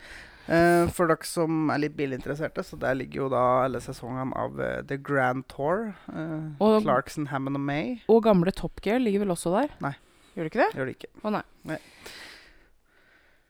[0.48, 4.60] Uh, For dere som er litt bilinteresserte, så der ligger jo da alle sesongene av
[4.60, 5.96] uh, The Grand Tour.
[6.14, 8.02] Uh, Og- Clarkson, Hammond og May.
[8.10, 9.70] Og gamle Top Gear ligger vel også der?
[9.82, 9.96] Nei.
[10.36, 10.74] Gjør det ikke det?
[10.76, 11.10] Gjør det ikke.
[11.24, 11.42] Å nei.
[11.66, 11.78] Nei.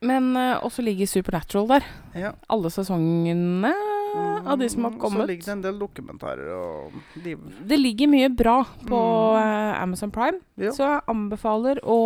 [0.04, 1.86] Men uh, også ligger Supernatural der.
[2.18, 2.32] Ja.
[2.52, 3.72] Alle sesongene
[4.46, 5.24] av de som har kommet.
[5.24, 6.92] Så ligger det en del dokumentarer og
[7.24, 7.32] de...
[7.66, 9.38] Det ligger mye bra på Mm.
[9.40, 10.70] uh, Amazon Prime, Ja.
[10.76, 11.96] så jeg anbefaler å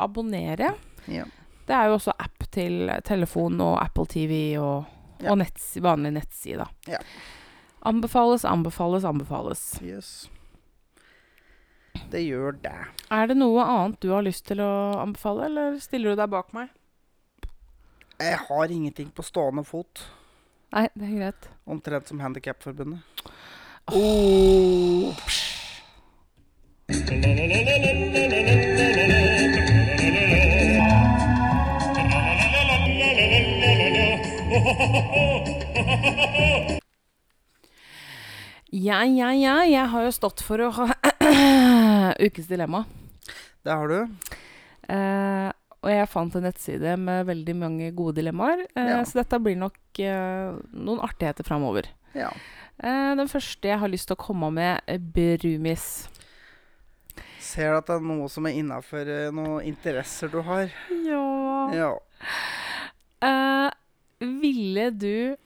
[0.00, 0.72] abonnere.
[1.06, 1.24] Ja.
[1.68, 4.88] Det er jo også app til telefon og Apple TV og,
[5.22, 6.66] og netts, vanlig nettside.
[6.90, 6.98] Ja.
[7.86, 9.62] Anbefales, anbefales, anbefales.
[9.86, 10.28] Yes.
[12.10, 12.74] Det gjør det.
[13.14, 16.50] Er det noe annet du har lyst til å anbefale, eller stiller du deg bak
[16.56, 16.70] meg?
[18.20, 20.02] Jeg har ingenting på stående fot.
[20.74, 21.46] Nei, det er greit.
[21.64, 23.00] Omtrent som Handikapforbundet.
[23.88, 25.16] Oh.
[38.70, 39.54] Ja, ja, ja.
[39.64, 40.86] Jeg har jo stått for å ha
[42.26, 42.84] Ukens dilemma.
[43.64, 44.28] Det har du.
[44.92, 45.48] Eh,
[45.82, 48.66] og jeg fant en nettside med veldig mange gode dilemmaer.
[48.76, 49.02] Eh, Ja.
[49.04, 51.88] Så dette blir nok eh, noen artigheter framover.
[52.14, 52.28] Ja.
[52.82, 54.80] Eh, den første jeg har lyst til å komme med,
[55.14, 56.08] Brumis.
[57.40, 60.68] Ser du at det er noe som er innafor noen interesser du har?
[61.06, 61.24] Ja.
[61.74, 61.90] Ja.
[63.24, 63.70] Eh,
[64.20, 65.36] ville du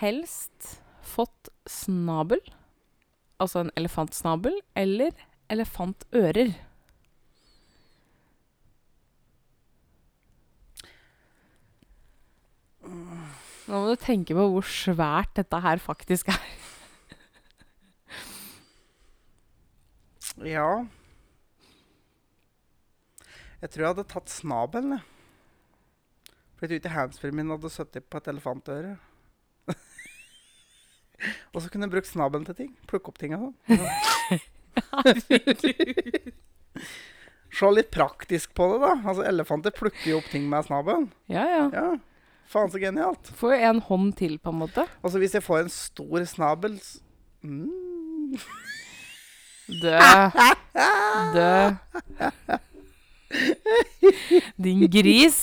[0.00, 2.40] helst fått snabel,
[3.40, 5.12] altså en elefantsnabel, eller
[5.52, 6.54] elefantører?
[13.64, 16.44] Nå må du tenke på hvor svært dette her faktisk er.
[20.44, 20.84] Ja.
[23.62, 25.02] Jeg tror jeg hadde tatt snabelen, jeg.
[26.54, 28.96] For jeg i handsfree min hadde sittet på et elefantøre.
[31.52, 32.72] og så kunne jeg brukt snabelen til ting.
[32.90, 33.56] Plukke opp ting og sånn.
[37.54, 38.92] Se litt praktisk på det, da.
[39.04, 41.06] Altså, Elefanter plukker jo opp ting med snabelen.
[41.30, 41.64] Ja, ja.
[41.72, 41.88] Ja.
[42.50, 43.30] Faen så genialt.
[43.38, 44.84] Får jo en hånd til, på en måte.
[45.02, 46.78] Og så hvis jeg får en stor snabel
[47.42, 48.38] mm.
[49.80, 49.98] Dø.
[51.34, 51.54] Dø.
[54.60, 55.40] Din gris.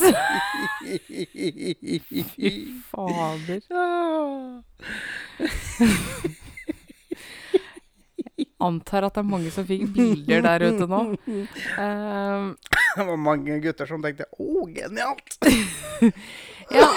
[2.35, 2.51] Fy
[2.91, 3.61] fader.
[8.61, 11.01] Antar at det er mange som fikk bilder der ute nå.
[11.81, 12.53] Ehm,
[12.95, 15.37] Det var mange gutter som tenkte 'Å, genialt'.
[16.73, 16.87] ja,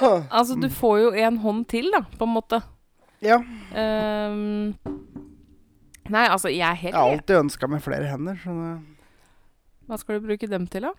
[0.38, 2.60] altså du får jo en hånd til, da, på en måte.
[3.20, 3.36] Ja.
[3.36, 4.72] Um,
[6.08, 8.38] nei, altså jeg er helt Jeg har alltid ønska meg flere hender.
[8.40, 8.70] Så det,
[9.90, 10.94] Hva skal du bruke dem til, da?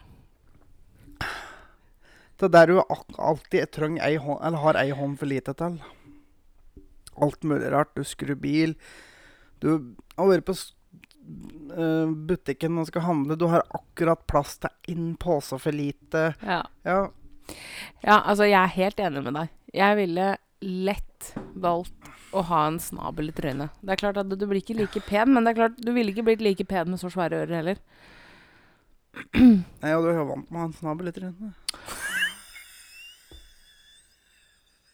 [2.42, 5.78] det der du alltid trenger ei hånd, eller har ei hånd for lite til.
[7.22, 7.94] Alt mulig rart.
[7.94, 8.74] Du skrur bil.
[9.62, 9.70] Du
[10.18, 13.38] har vært på eh, butikken og skal handle.
[13.38, 16.32] Du har akkurat plass til én pose for lite.
[16.42, 16.64] Ja.
[16.88, 17.02] Ja.
[18.02, 19.52] Ja, altså jeg er helt enig med deg.
[19.78, 20.28] Jeg ville
[20.62, 23.74] lett valgt å ha en snabel i trynet.
[23.82, 25.92] Det er klart at du, du blir ikke like pen, men det er klart du
[25.96, 27.82] ville ikke blitt like pen med så svære ører heller.
[29.36, 31.60] Nei, og du er jo vant med å ha en snabel i trynet.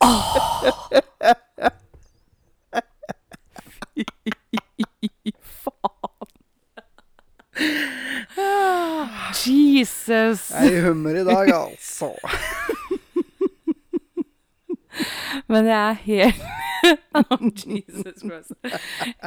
[0.02, 0.77] Faen.
[9.46, 10.50] Jesus.
[10.52, 12.10] Jeg er i humør i dag, altså.
[15.52, 16.42] Men jeg er helt
[17.18, 18.52] Oh, Jesus Christ.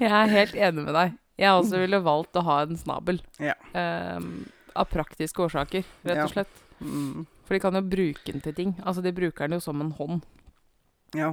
[0.01, 1.12] Jeg er helt enig med deg.
[1.40, 3.20] Jeg også ville valgt å ha en snabel.
[3.42, 3.55] Ja.
[3.75, 4.46] Um,
[4.79, 6.55] av praktiske årsaker, rett og slett.
[6.81, 7.27] Mm.
[7.44, 8.70] For de kan jo bruke den til ting.
[8.85, 10.20] Altså, de bruker den jo som en hånd.
[11.18, 11.31] Ja.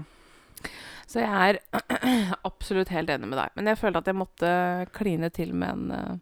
[1.08, 1.60] Så jeg er
[2.50, 3.50] absolutt helt enig med deg.
[3.56, 4.50] Men jeg følte at jeg måtte
[4.98, 6.20] kline til med en eh, En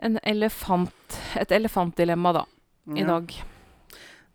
[0.00, 2.44] elefant Et elefantdilemma, da,
[2.94, 3.06] i Ja.
[3.06, 3.34] dag.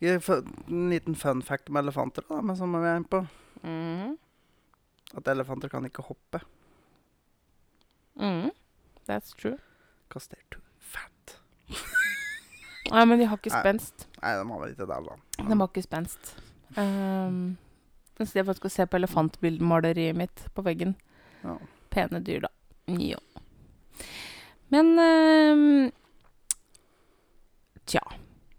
[0.02, 3.28] En liten fun fact om elefanter, da, men som vi er inne på.
[3.64, 4.18] Mhm.
[5.16, 6.42] At elefanter kan ikke hoppe.
[8.20, 8.52] Mm.
[9.08, 9.58] That's true.
[10.08, 11.40] Because they're too fat.
[12.92, 14.08] Nei, men de har ikke spenst.
[14.22, 15.16] Nei, de har vel ikke det, da.
[15.38, 16.36] De har ikke spenst.
[16.78, 17.58] Um,
[18.18, 20.96] for å se på elefantbildmaleriet mitt på veggen.
[21.44, 21.58] Ja.
[21.94, 22.52] Pene dyr, da.
[22.88, 23.18] Jo.
[24.74, 25.92] Men ehm,
[27.86, 28.02] Tja.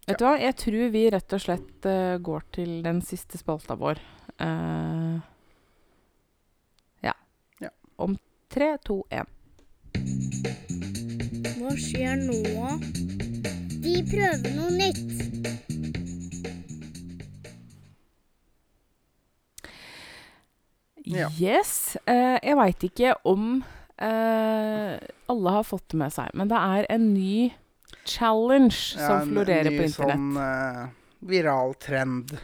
[0.07, 0.35] Vet du hva?
[0.39, 3.99] Jeg tror vi rett og slett eh, går til den siste spalta vår.
[4.45, 5.15] Eh,
[7.03, 7.15] ja.
[7.59, 7.71] Ja.
[8.05, 8.13] Om
[8.53, 9.27] tre, to, én.
[11.57, 12.69] Hva skjer nå?
[13.83, 15.15] Vi prøver noe nytt.
[21.11, 21.27] Ja.
[21.41, 21.97] Yes.
[22.05, 23.59] Eh, jeg veit ikke om
[23.99, 24.95] eh,
[25.31, 27.51] alle har fått det med seg, men det er en ny
[28.05, 30.15] challenge Ja, som florerer på internett.
[30.15, 30.87] En ny sånn uh,
[31.25, 32.35] viral trend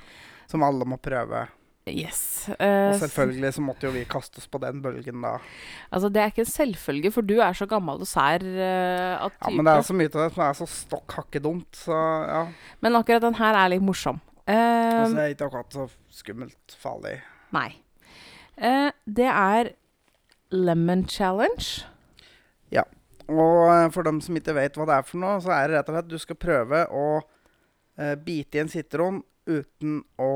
[0.51, 1.45] som alle må prøve.
[1.89, 2.45] Yes.
[2.59, 5.31] Uh, Og selvfølgelig så måtte jo vi kaste oss på den bølgen da.
[5.89, 9.37] altså, det er ikke en selvfølge, for du er så gammel og sær uh, at
[9.41, 9.53] Ja.
[9.53, 11.97] Men det er så mye av det som er så stokk hakke dumt, så
[12.29, 12.43] ja.
[12.85, 14.21] Men akkurat den her er litt morsom.
[14.45, 15.87] Uh, Altså, det er ikke akkurat så
[16.21, 17.17] skummelt farlig.
[17.51, 17.69] Nei.
[18.61, 19.71] Det er
[20.53, 21.87] Lemon Challenge.
[23.31, 25.77] Og eh, for dem som ikke vet hva det er for noe, så er det
[25.77, 27.05] rett og slett at du skal prøve å
[28.01, 30.31] eh, bite i en sitron uten å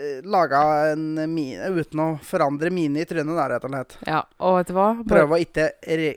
[0.00, 3.96] eh, lage en mine Uten å forandre mine i trynet, da, rett og slett.
[4.08, 4.88] Ja, og vet du hva?
[5.08, 5.68] Prøve å ikke,
[6.00, 6.14] re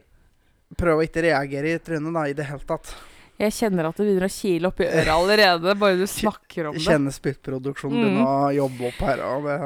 [0.75, 2.95] prøve å ikke reagere i trynet da, i det hele tatt.
[3.36, 6.86] Jeg kjenner at det begynner å kile oppi øret allerede, bare du snakker om det.
[6.88, 8.03] Kjenner spyttproduksjonen Mm.
[8.08, 9.23] begynne å jobbe opp her.
[9.27, 9.58] Og det,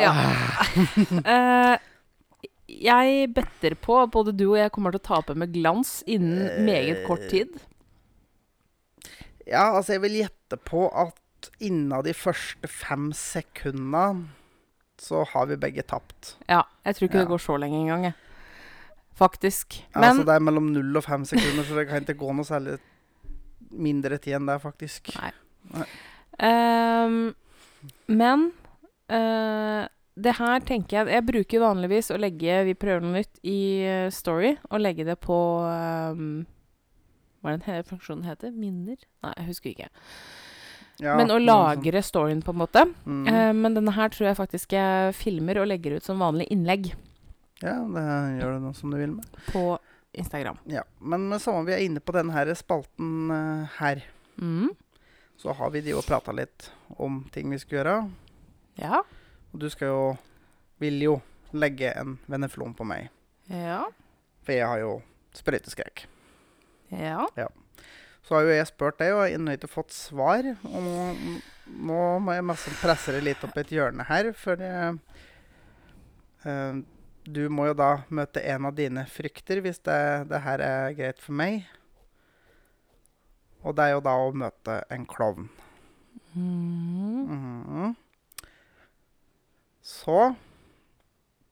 [0.00, 0.12] Ja.
[1.34, 1.89] Eh,
[2.80, 6.64] jeg better på at både du og jeg kommer til å tape med glans innen
[6.66, 7.52] meget kort tid.
[9.48, 11.16] Ja, altså jeg vil gjette på at
[11.64, 14.28] innen de første fem sekundene
[15.00, 16.34] så har vi begge tapt.
[16.48, 17.24] Ja, jeg tror ikke Ja.
[17.24, 18.14] det går så lenge engang, jeg.
[19.16, 19.80] Faktisk.
[19.94, 22.32] Ja, Men altså det er mellom null og fem sekunder, så det kan ikke gå
[22.36, 22.78] noe særlig
[23.72, 25.10] mindre tid enn det, faktisk.
[25.20, 25.86] Nei.
[26.40, 27.34] Ehm,
[28.08, 28.52] Men
[29.08, 29.88] eh,
[30.22, 34.06] det her tenker jeg Jeg bruker vanligvis å legge Vi prøver noe nytt i eh,
[34.14, 36.44] Story, og legge det på um,
[37.40, 38.52] Hva er den funksjonen heter?
[38.52, 39.00] Minner?
[39.24, 39.90] Nei, jeg husker ikke.
[41.00, 42.82] Ja, men å lagre storyen, på en måte.
[43.08, 43.22] Mm.
[43.24, 46.92] Uh, men denne her tror jeg faktisk jeg filmer og legger ut som vanlig innlegg
[47.60, 48.02] ja, det
[48.38, 49.26] gjør du nå som du vil med.
[49.52, 49.76] på
[50.16, 50.56] Instagram.
[50.64, 54.04] Ja, Men samme vi er inne på denne spalten uh, her,
[54.40, 54.70] Mm.
[55.36, 57.96] så har vi de og prata litt om ting vi skal gjøre.
[58.80, 59.02] Ja.
[59.52, 60.02] Og du skal jo
[60.80, 61.18] Vil jo
[61.52, 63.10] legge en veneflon på meg.
[63.50, 63.82] Ja.
[64.46, 64.92] For jeg har jo
[65.36, 66.06] sprøyteskrekk.
[66.94, 67.26] Ja.
[67.36, 67.48] ja.
[68.24, 70.46] Så har jo jeg spurt deg, og ennå ikke fått svar.
[70.64, 70.94] Og nå,
[71.90, 74.72] nå må jeg mest presse det litt opp i et hjørne her, for det,
[76.46, 76.80] eh,
[77.26, 81.20] du må jo da møte en av dine frykter, hvis det, det her er greit
[81.22, 81.66] for meg.
[83.60, 85.50] Og det er jo da å møte en klovn.
[86.32, 87.26] Mm.
[87.34, 87.98] Mhm.
[90.00, 90.30] Så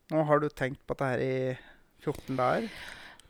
[0.09, 1.35] Nå har du tenkt på dette her i
[2.01, 2.71] 14 dager.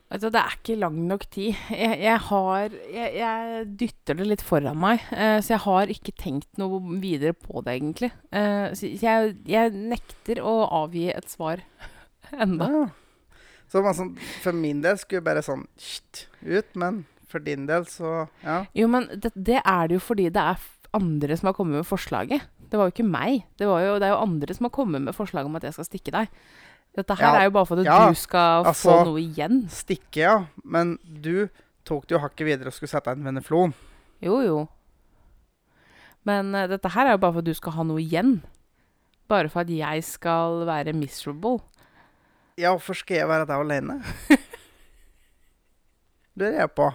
[0.08, 1.56] Altså, det er ikke lang nok tid.
[1.74, 6.14] Jeg, jeg har jeg, jeg dytter det litt foran meg, eh, så jeg har ikke
[6.16, 8.08] tenkt noe videre på det, egentlig.
[8.32, 10.54] Eh, så jeg, jeg nekter å
[10.84, 11.60] avgi et svar
[12.46, 12.70] enda.
[12.72, 12.86] Ja.
[13.68, 17.84] Så man sånn, for min del skulle bare sånn «Sht», ut, men for din del
[17.90, 18.62] så Ja.
[18.78, 20.62] Jo, men det, det er det jo fordi det er
[20.96, 22.46] andre som har kommet med forslaget.
[22.68, 23.44] Det var jo ikke meg.
[23.58, 25.76] Det, var jo, det er jo andre som har kommet med forslag om at jeg
[25.76, 26.28] skal stikke deg.
[26.98, 29.62] Dette her Ja, er jo bare for at ja, du skal altså- få noe igjen.
[29.72, 30.34] Stikke, ja.
[30.64, 31.48] Men du
[31.88, 33.74] tok det jo hakket videre og skulle sette deg en veneflon.
[34.24, 34.58] Jo, jo.
[36.28, 38.38] Men uh, dette her er jo bare for at du skal ha noe igjen.
[39.28, 41.60] Bare for at jeg skal være miserable.
[42.58, 44.00] Ja, hvorfor skal jeg være der alene?
[46.38, 46.88] Lurer jeg på.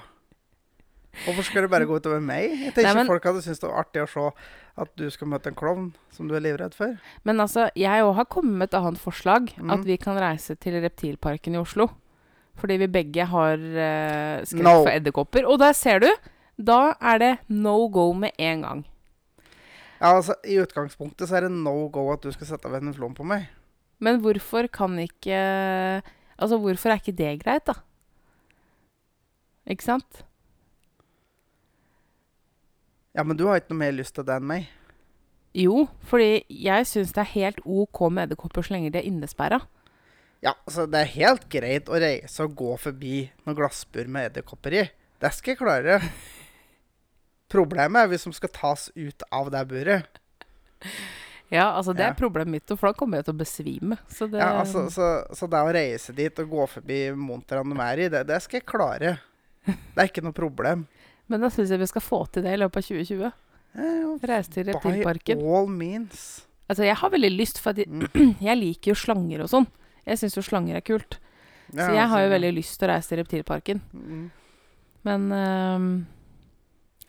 [1.13, 2.49] Hvorfor skal det bare gå utover meg?
[2.57, 4.23] Jeg tenker Nei, men- folk hadde syntes det var artig å se
[4.81, 6.97] at du skal møte en klovn som du er livredd for.
[7.23, 9.53] Men altså, jeg òg har kommet med et annet forslag.
[9.57, 9.69] Mm.
[9.75, 11.89] At vi kan reise til Reptilparken i Oslo.
[12.57, 14.83] Fordi vi begge har uh, skrekk No.
[14.83, 15.45] for edderkopper.
[15.49, 16.09] Og der ser du!
[16.57, 18.83] Da er det no go med en gang.
[20.01, 22.93] Ja, altså, I utgangspunktet så er det no go at du skal sette av en
[22.93, 23.47] flom på meg.
[24.03, 26.01] Men hvorfor kan ikke
[26.39, 27.73] Altså, hvorfor er ikke det greit, da?
[29.69, 30.23] Ikke sant?
[33.13, 34.69] Ja, men du har ikke noe mer lyst til det enn meg.
[35.53, 39.59] Jo, fordi jeg syns det er helt OK med edderkopper så lenge de er innesperra.
[40.43, 44.75] Ja, altså, det er helt greit å reise og gå forbi noen glassbur med edderkopper
[44.81, 44.83] i.
[45.21, 45.99] Det skal jeg klare.
[47.53, 50.19] Problemet er hvis de skal tas ut av det buret.
[51.53, 52.09] Ja, altså det Ja.
[52.09, 53.97] er problemet mitt, for da kommer jeg til å besvime.
[54.09, 57.81] Så det Ja, altså, så, så det å reise dit og gå forbi montrene de
[57.85, 59.19] er i, det, det skal jeg klare.
[59.93, 60.87] Det er ikke noe problem.
[61.31, 63.31] Men da syns jeg vi skal få til det i løpet av 2020.
[63.73, 65.39] Eh, Reise til Reptilparken.
[65.39, 66.45] By all means.
[66.69, 68.35] Altså, jeg har veldig lyst, for jeg, Mm.
[68.47, 69.67] jeg liker jo slanger og sånn.
[70.05, 71.17] Jeg syns jo slanger er kult.
[71.73, 73.81] Ja, så jeg har jo veldig lyst til å reise til Reptilparken.
[73.93, 74.23] mm.
[75.03, 75.87] Men um,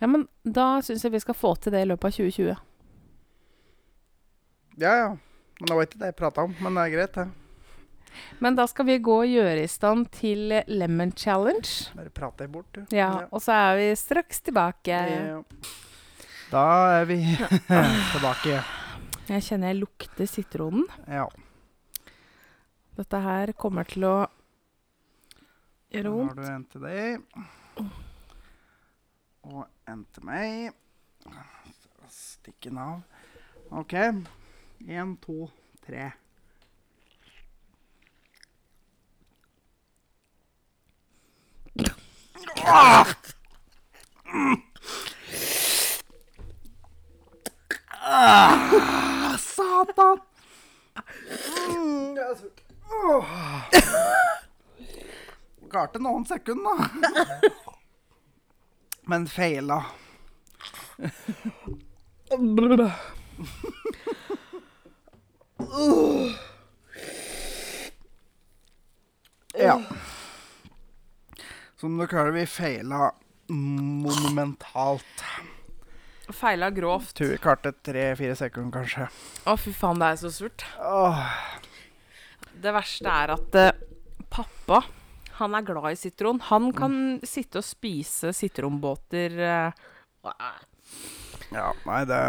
[0.00, 2.56] Ja, men da syns jeg vi skal få til det i løpet av 2020.
[4.76, 5.08] Ja, ja.
[5.60, 6.54] Men det var ikke det jeg prata om.
[6.60, 7.26] Men det er greit, det.
[8.44, 11.70] Men da skal vi gå og gjøre i stand til Lemon Challenge.
[11.96, 12.84] Bare prate deg bort, du.
[12.94, 15.00] Ja, og så er vi straks tilbake.
[15.10, 15.40] Ja.
[16.52, 16.64] Da
[17.00, 17.18] er vi
[18.14, 18.60] tilbake.
[19.30, 20.84] Jeg kjenner jeg lukter sitronen.
[21.08, 21.26] Ja.
[22.94, 24.16] Dette her kommer til å
[25.90, 27.24] gjøre Da Nå har du en til deg.
[29.44, 30.74] Og en til meg.
[32.12, 33.00] Stikk den av.
[33.74, 33.94] OK.
[34.84, 35.48] Én, to,
[35.86, 36.10] tre.
[42.66, 43.06] Ah!
[49.38, 50.18] Satan!
[52.14, 52.50] Jeg er så-
[52.94, 53.26] Åh.
[55.70, 57.50] klarte noen sekunder, da.
[59.06, 59.80] Men feila.
[69.58, 69.82] Ja.
[71.80, 73.10] Som dere hører, vi feila
[73.50, 75.24] monumentalt.
[76.32, 77.12] Feila grovt.
[77.18, 79.08] Tur vi klarte tre-fire sekunder, kanskje.
[79.50, 80.64] Å, fy faen, det er så surt.
[80.80, 81.24] Åh.
[82.64, 83.72] Det verste er at eh,
[84.32, 84.80] pappa,
[85.40, 86.38] han er glad i sitron.
[86.48, 86.94] Han kan
[87.26, 89.82] sitte og spise sitronbåter eh,
[91.52, 92.22] Ja, nei, det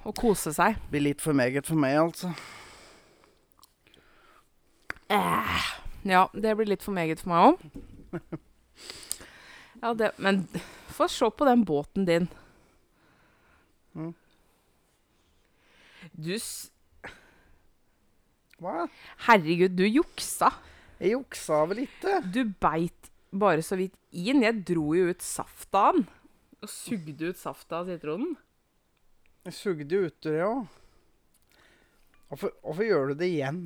[0.00, 0.78] og kose seg.
[0.88, 2.30] blir litt for meget for meg, altså.
[6.08, 8.38] Ja, det blir litt for meget for meg òg.
[9.80, 10.44] Ja, det Men
[10.88, 12.28] få se på den båten din.
[13.94, 14.14] Mm.
[16.12, 16.70] Du s...
[18.60, 18.84] Hva?
[19.24, 20.50] Herregud, du juksa.
[21.00, 22.18] Jeg juksa vel ikke?
[22.28, 24.44] Du beit bare så vidt inn.
[24.44, 26.08] Jeg dro jo ut safta av den.
[26.60, 28.34] Og sugde ut safta av sitronen.
[29.48, 30.66] Jeg sugde ut det òg.
[32.28, 33.62] Hvorfor, hvorfor gjør du det igjen?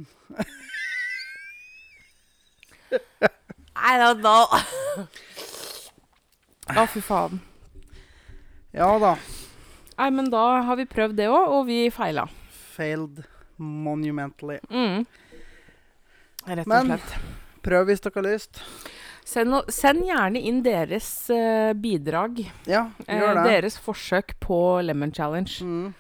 [3.75, 4.47] Nei, da, know.
[6.73, 7.41] Å, fy faen.
[8.75, 9.15] Ja da.
[9.99, 12.25] Nei, men da har vi prøvd det òg, og vi feila.
[12.75, 13.23] Failed
[13.59, 14.59] monumentally.
[14.71, 15.05] Mm.
[16.49, 17.15] Rett og Men- slett.
[17.65, 18.59] Prøv hvis dere har lyst.
[19.25, 22.43] Send, send gjerne inn deres uh, bidrag.
[22.69, 23.45] Ja, eh, gjør det.
[23.55, 25.49] deres forsøk på Lemon Challenge.
[25.65, 25.95] Mm.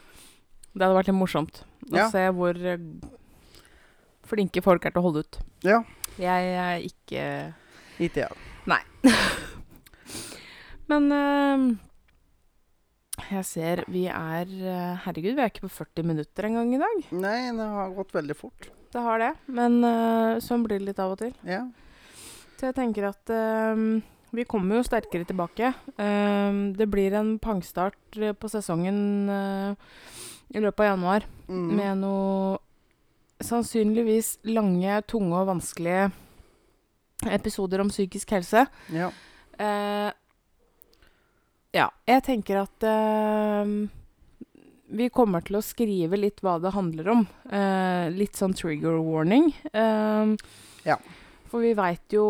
[0.74, 2.10] Det hadde vært litt morsomt å Ja.
[2.12, 2.76] se hvor uh,
[4.28, 5.38] flinke folk er til å holde ut.
[5.64, 5.82] Ja.
[6.18, 7.54] Jeg er ikke
[7.98, 8.30] Ikke jeg.
[10.94, 11.74] Men uh,
[13.30, 17.04] jeg ser vi er uh, Herregud, vi er ikke på 40 minutter engang i dag.
[17.16, 18.68] Nei, det har gått veldig fort.
[18.94, 19.32] Det har det.
[19.50, 21.32] Men uh, sånn blir det litt av og til.
[21.48, 21.64] Ja.
[22.54, 23.30] Så jeg tenker at
[24.34, 25.72] vi kommer jo sterkere tilbake.
[25.98, 31.74] Det blir en pangstart på sesongen i løpet av januar Mm.
[31.76, 32.56] med noe
[33.44, 36.06] sannsynligvis lange, tunge og vanskelige
[37.36, 38.64] episoder om psykisk helse.
[38.94, 39.10] ja.
[39.58, 40.08] Eh,
[41.74, 43.74] ja, jeg tenker at eh,
[44.94, 47.26] vi kommer til å skrive litt hva det handler om.
[47.50, 49.50] Eh, litt sånn trigger warning.
[49.72, 50.34] Eh,
[50.84, 50.98] Ja.
[51.48, 52.24] For vi veit jo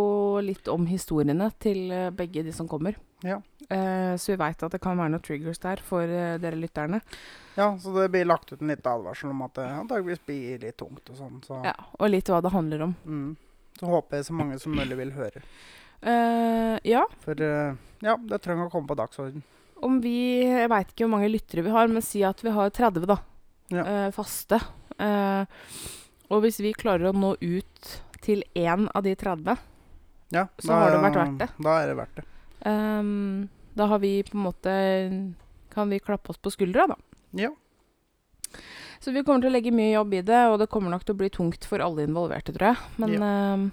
[0.44, 2.94] litt om historiene til begge de som kommer.
[3.24, 3.38] Ja.
[3.72, 7.00] Eh, så vi veit at det kan være noen triggers der for eh, dere lytterne.
[7.56, 10.76] ja, så det blir lagt ut en liten advarsel om at det antakeligvis blir litt
[10.76, 11.40] tungt og sånn.
[11.46, 12.94] Så, Ja, og litt hva det handler om.
[13.06, 13.36] mm.
[13.80, 15.40] så håper jeg så mange som mulig vil høre.
[16.04, 19.44] Eh, ja, For uh, ja, det trenger å komme på dagsorden.
[19.84, 22.70] om vi Jeg veit ikke hvor mange lyttere vi har, men si at vi har
[22.70, 23.18] 30, da.
[23.72, 23.84] Ja.
[23.84, 24.60] Uh, faste.
[26.32, 27.90] Og hvis vi klarer å nå ut
[28.24, 29.56] til én av de 30,
[30.32, 31.48] Ja, Så har det vært verdt det.
[31.62, 32.24] Da er det verdt det.
[32.64, 34.72] Um, da har vi på en måte
[35.74, 36.96] Kan vi klappe oss på skuldra, da.
[37.36, 37.50] Ja.
[39.00, 41.16] Så vi kommer til å legge mye jobb i det, og det kommer nok til
[41.16, 42.92] å bli tungt for alle involverte, tror jeg.
[43.02, 43.64] Men ehm,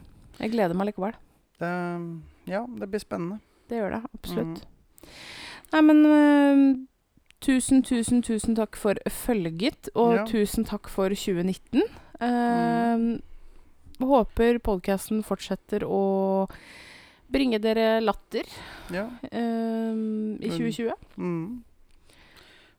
[0.42, 1.14] jeg gleder meg likevel.
[1.62, 1.72] Det,
[2.52, 3.40] ja, det blir spennende.
[3.70, 4.64] Det gjør det, absolutt.
[4.66, 5.10] Mm.
[5.72, 6.64] Nei, men uh,
[7.46, 10.26] tusen, tusen, tusen takk for følget, og Ja.
[10.28, 11.84] tusen takk for 2019.
[12.22, 13.22] Ehm,
[14.02, 16.48] Håper podkasten fortsetter å
[17.32, 18.48] bringe dere latter
[18.90, 19.04] Ja.
[19.06, 19.94] uh,
[20.42, 20.58] i Mm.
[20.58, 20.94] 2020.
[21.18, 21.64] Mm.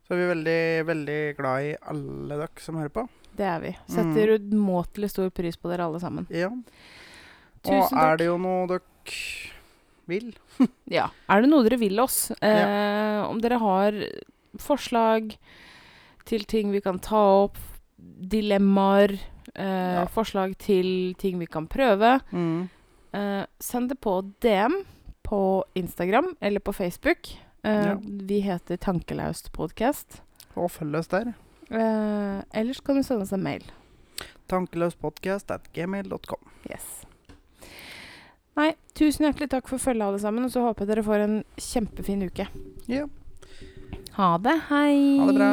[0.03, 3.09] Så er vi veldig, veldig glad i alle dere som hører på.
[3.37, 3.71] Det er vi.
[3.71, 3.95] Mm.
[3.95, 6.27] Setter umåtelig stor pris på dere alle sammen.
[6.29, 6.51] Ja.
[7.71, 8.81] Og er det jo noe dere
[10.11, 10.33] vil
[10.91, 11.09] Ja.
[11.31, 12.31] Er det noe dere vil oss?
[12.43, 13.99] Eh, Om dere har
[14.61, 15.37] forslag
[16.29, 17.57] til ting vi kan ta opp,
[17.99, 19.15] dilemmaer,
[19.55, 20.05] eh, Ja.
[20.07, 22.69] forslag til ting vi kan prøve, mm.
[23.15, 24.85] eh, send det på DM
[25.27, 27.31] på Instagram eller på Facebook.
[27.65, 27.97] Eh, Ja.
[28.03, 30.21] Vi heter Tankelaust podcast.
[30.57, 31.35] Og følg oss der.
[31.71, 33.63] Eh, ellers kan du sende oss en mail.
[34.49, 36.43] Tankeløspodkast at gmail.com.
[36.69, 37.07] Yes.
[38.59, 40.45] Nei, tusen hjertelig takk for følget, alle sammen.
[40.45, 42.49] Og så håper jeg dere får en kjempefin uke.
[42.91, 43.07] Ja.
[44.19, 44.59] Ha det.
[44.69, 44.99] Hei.
[45.21, 45.53] Ha det bra.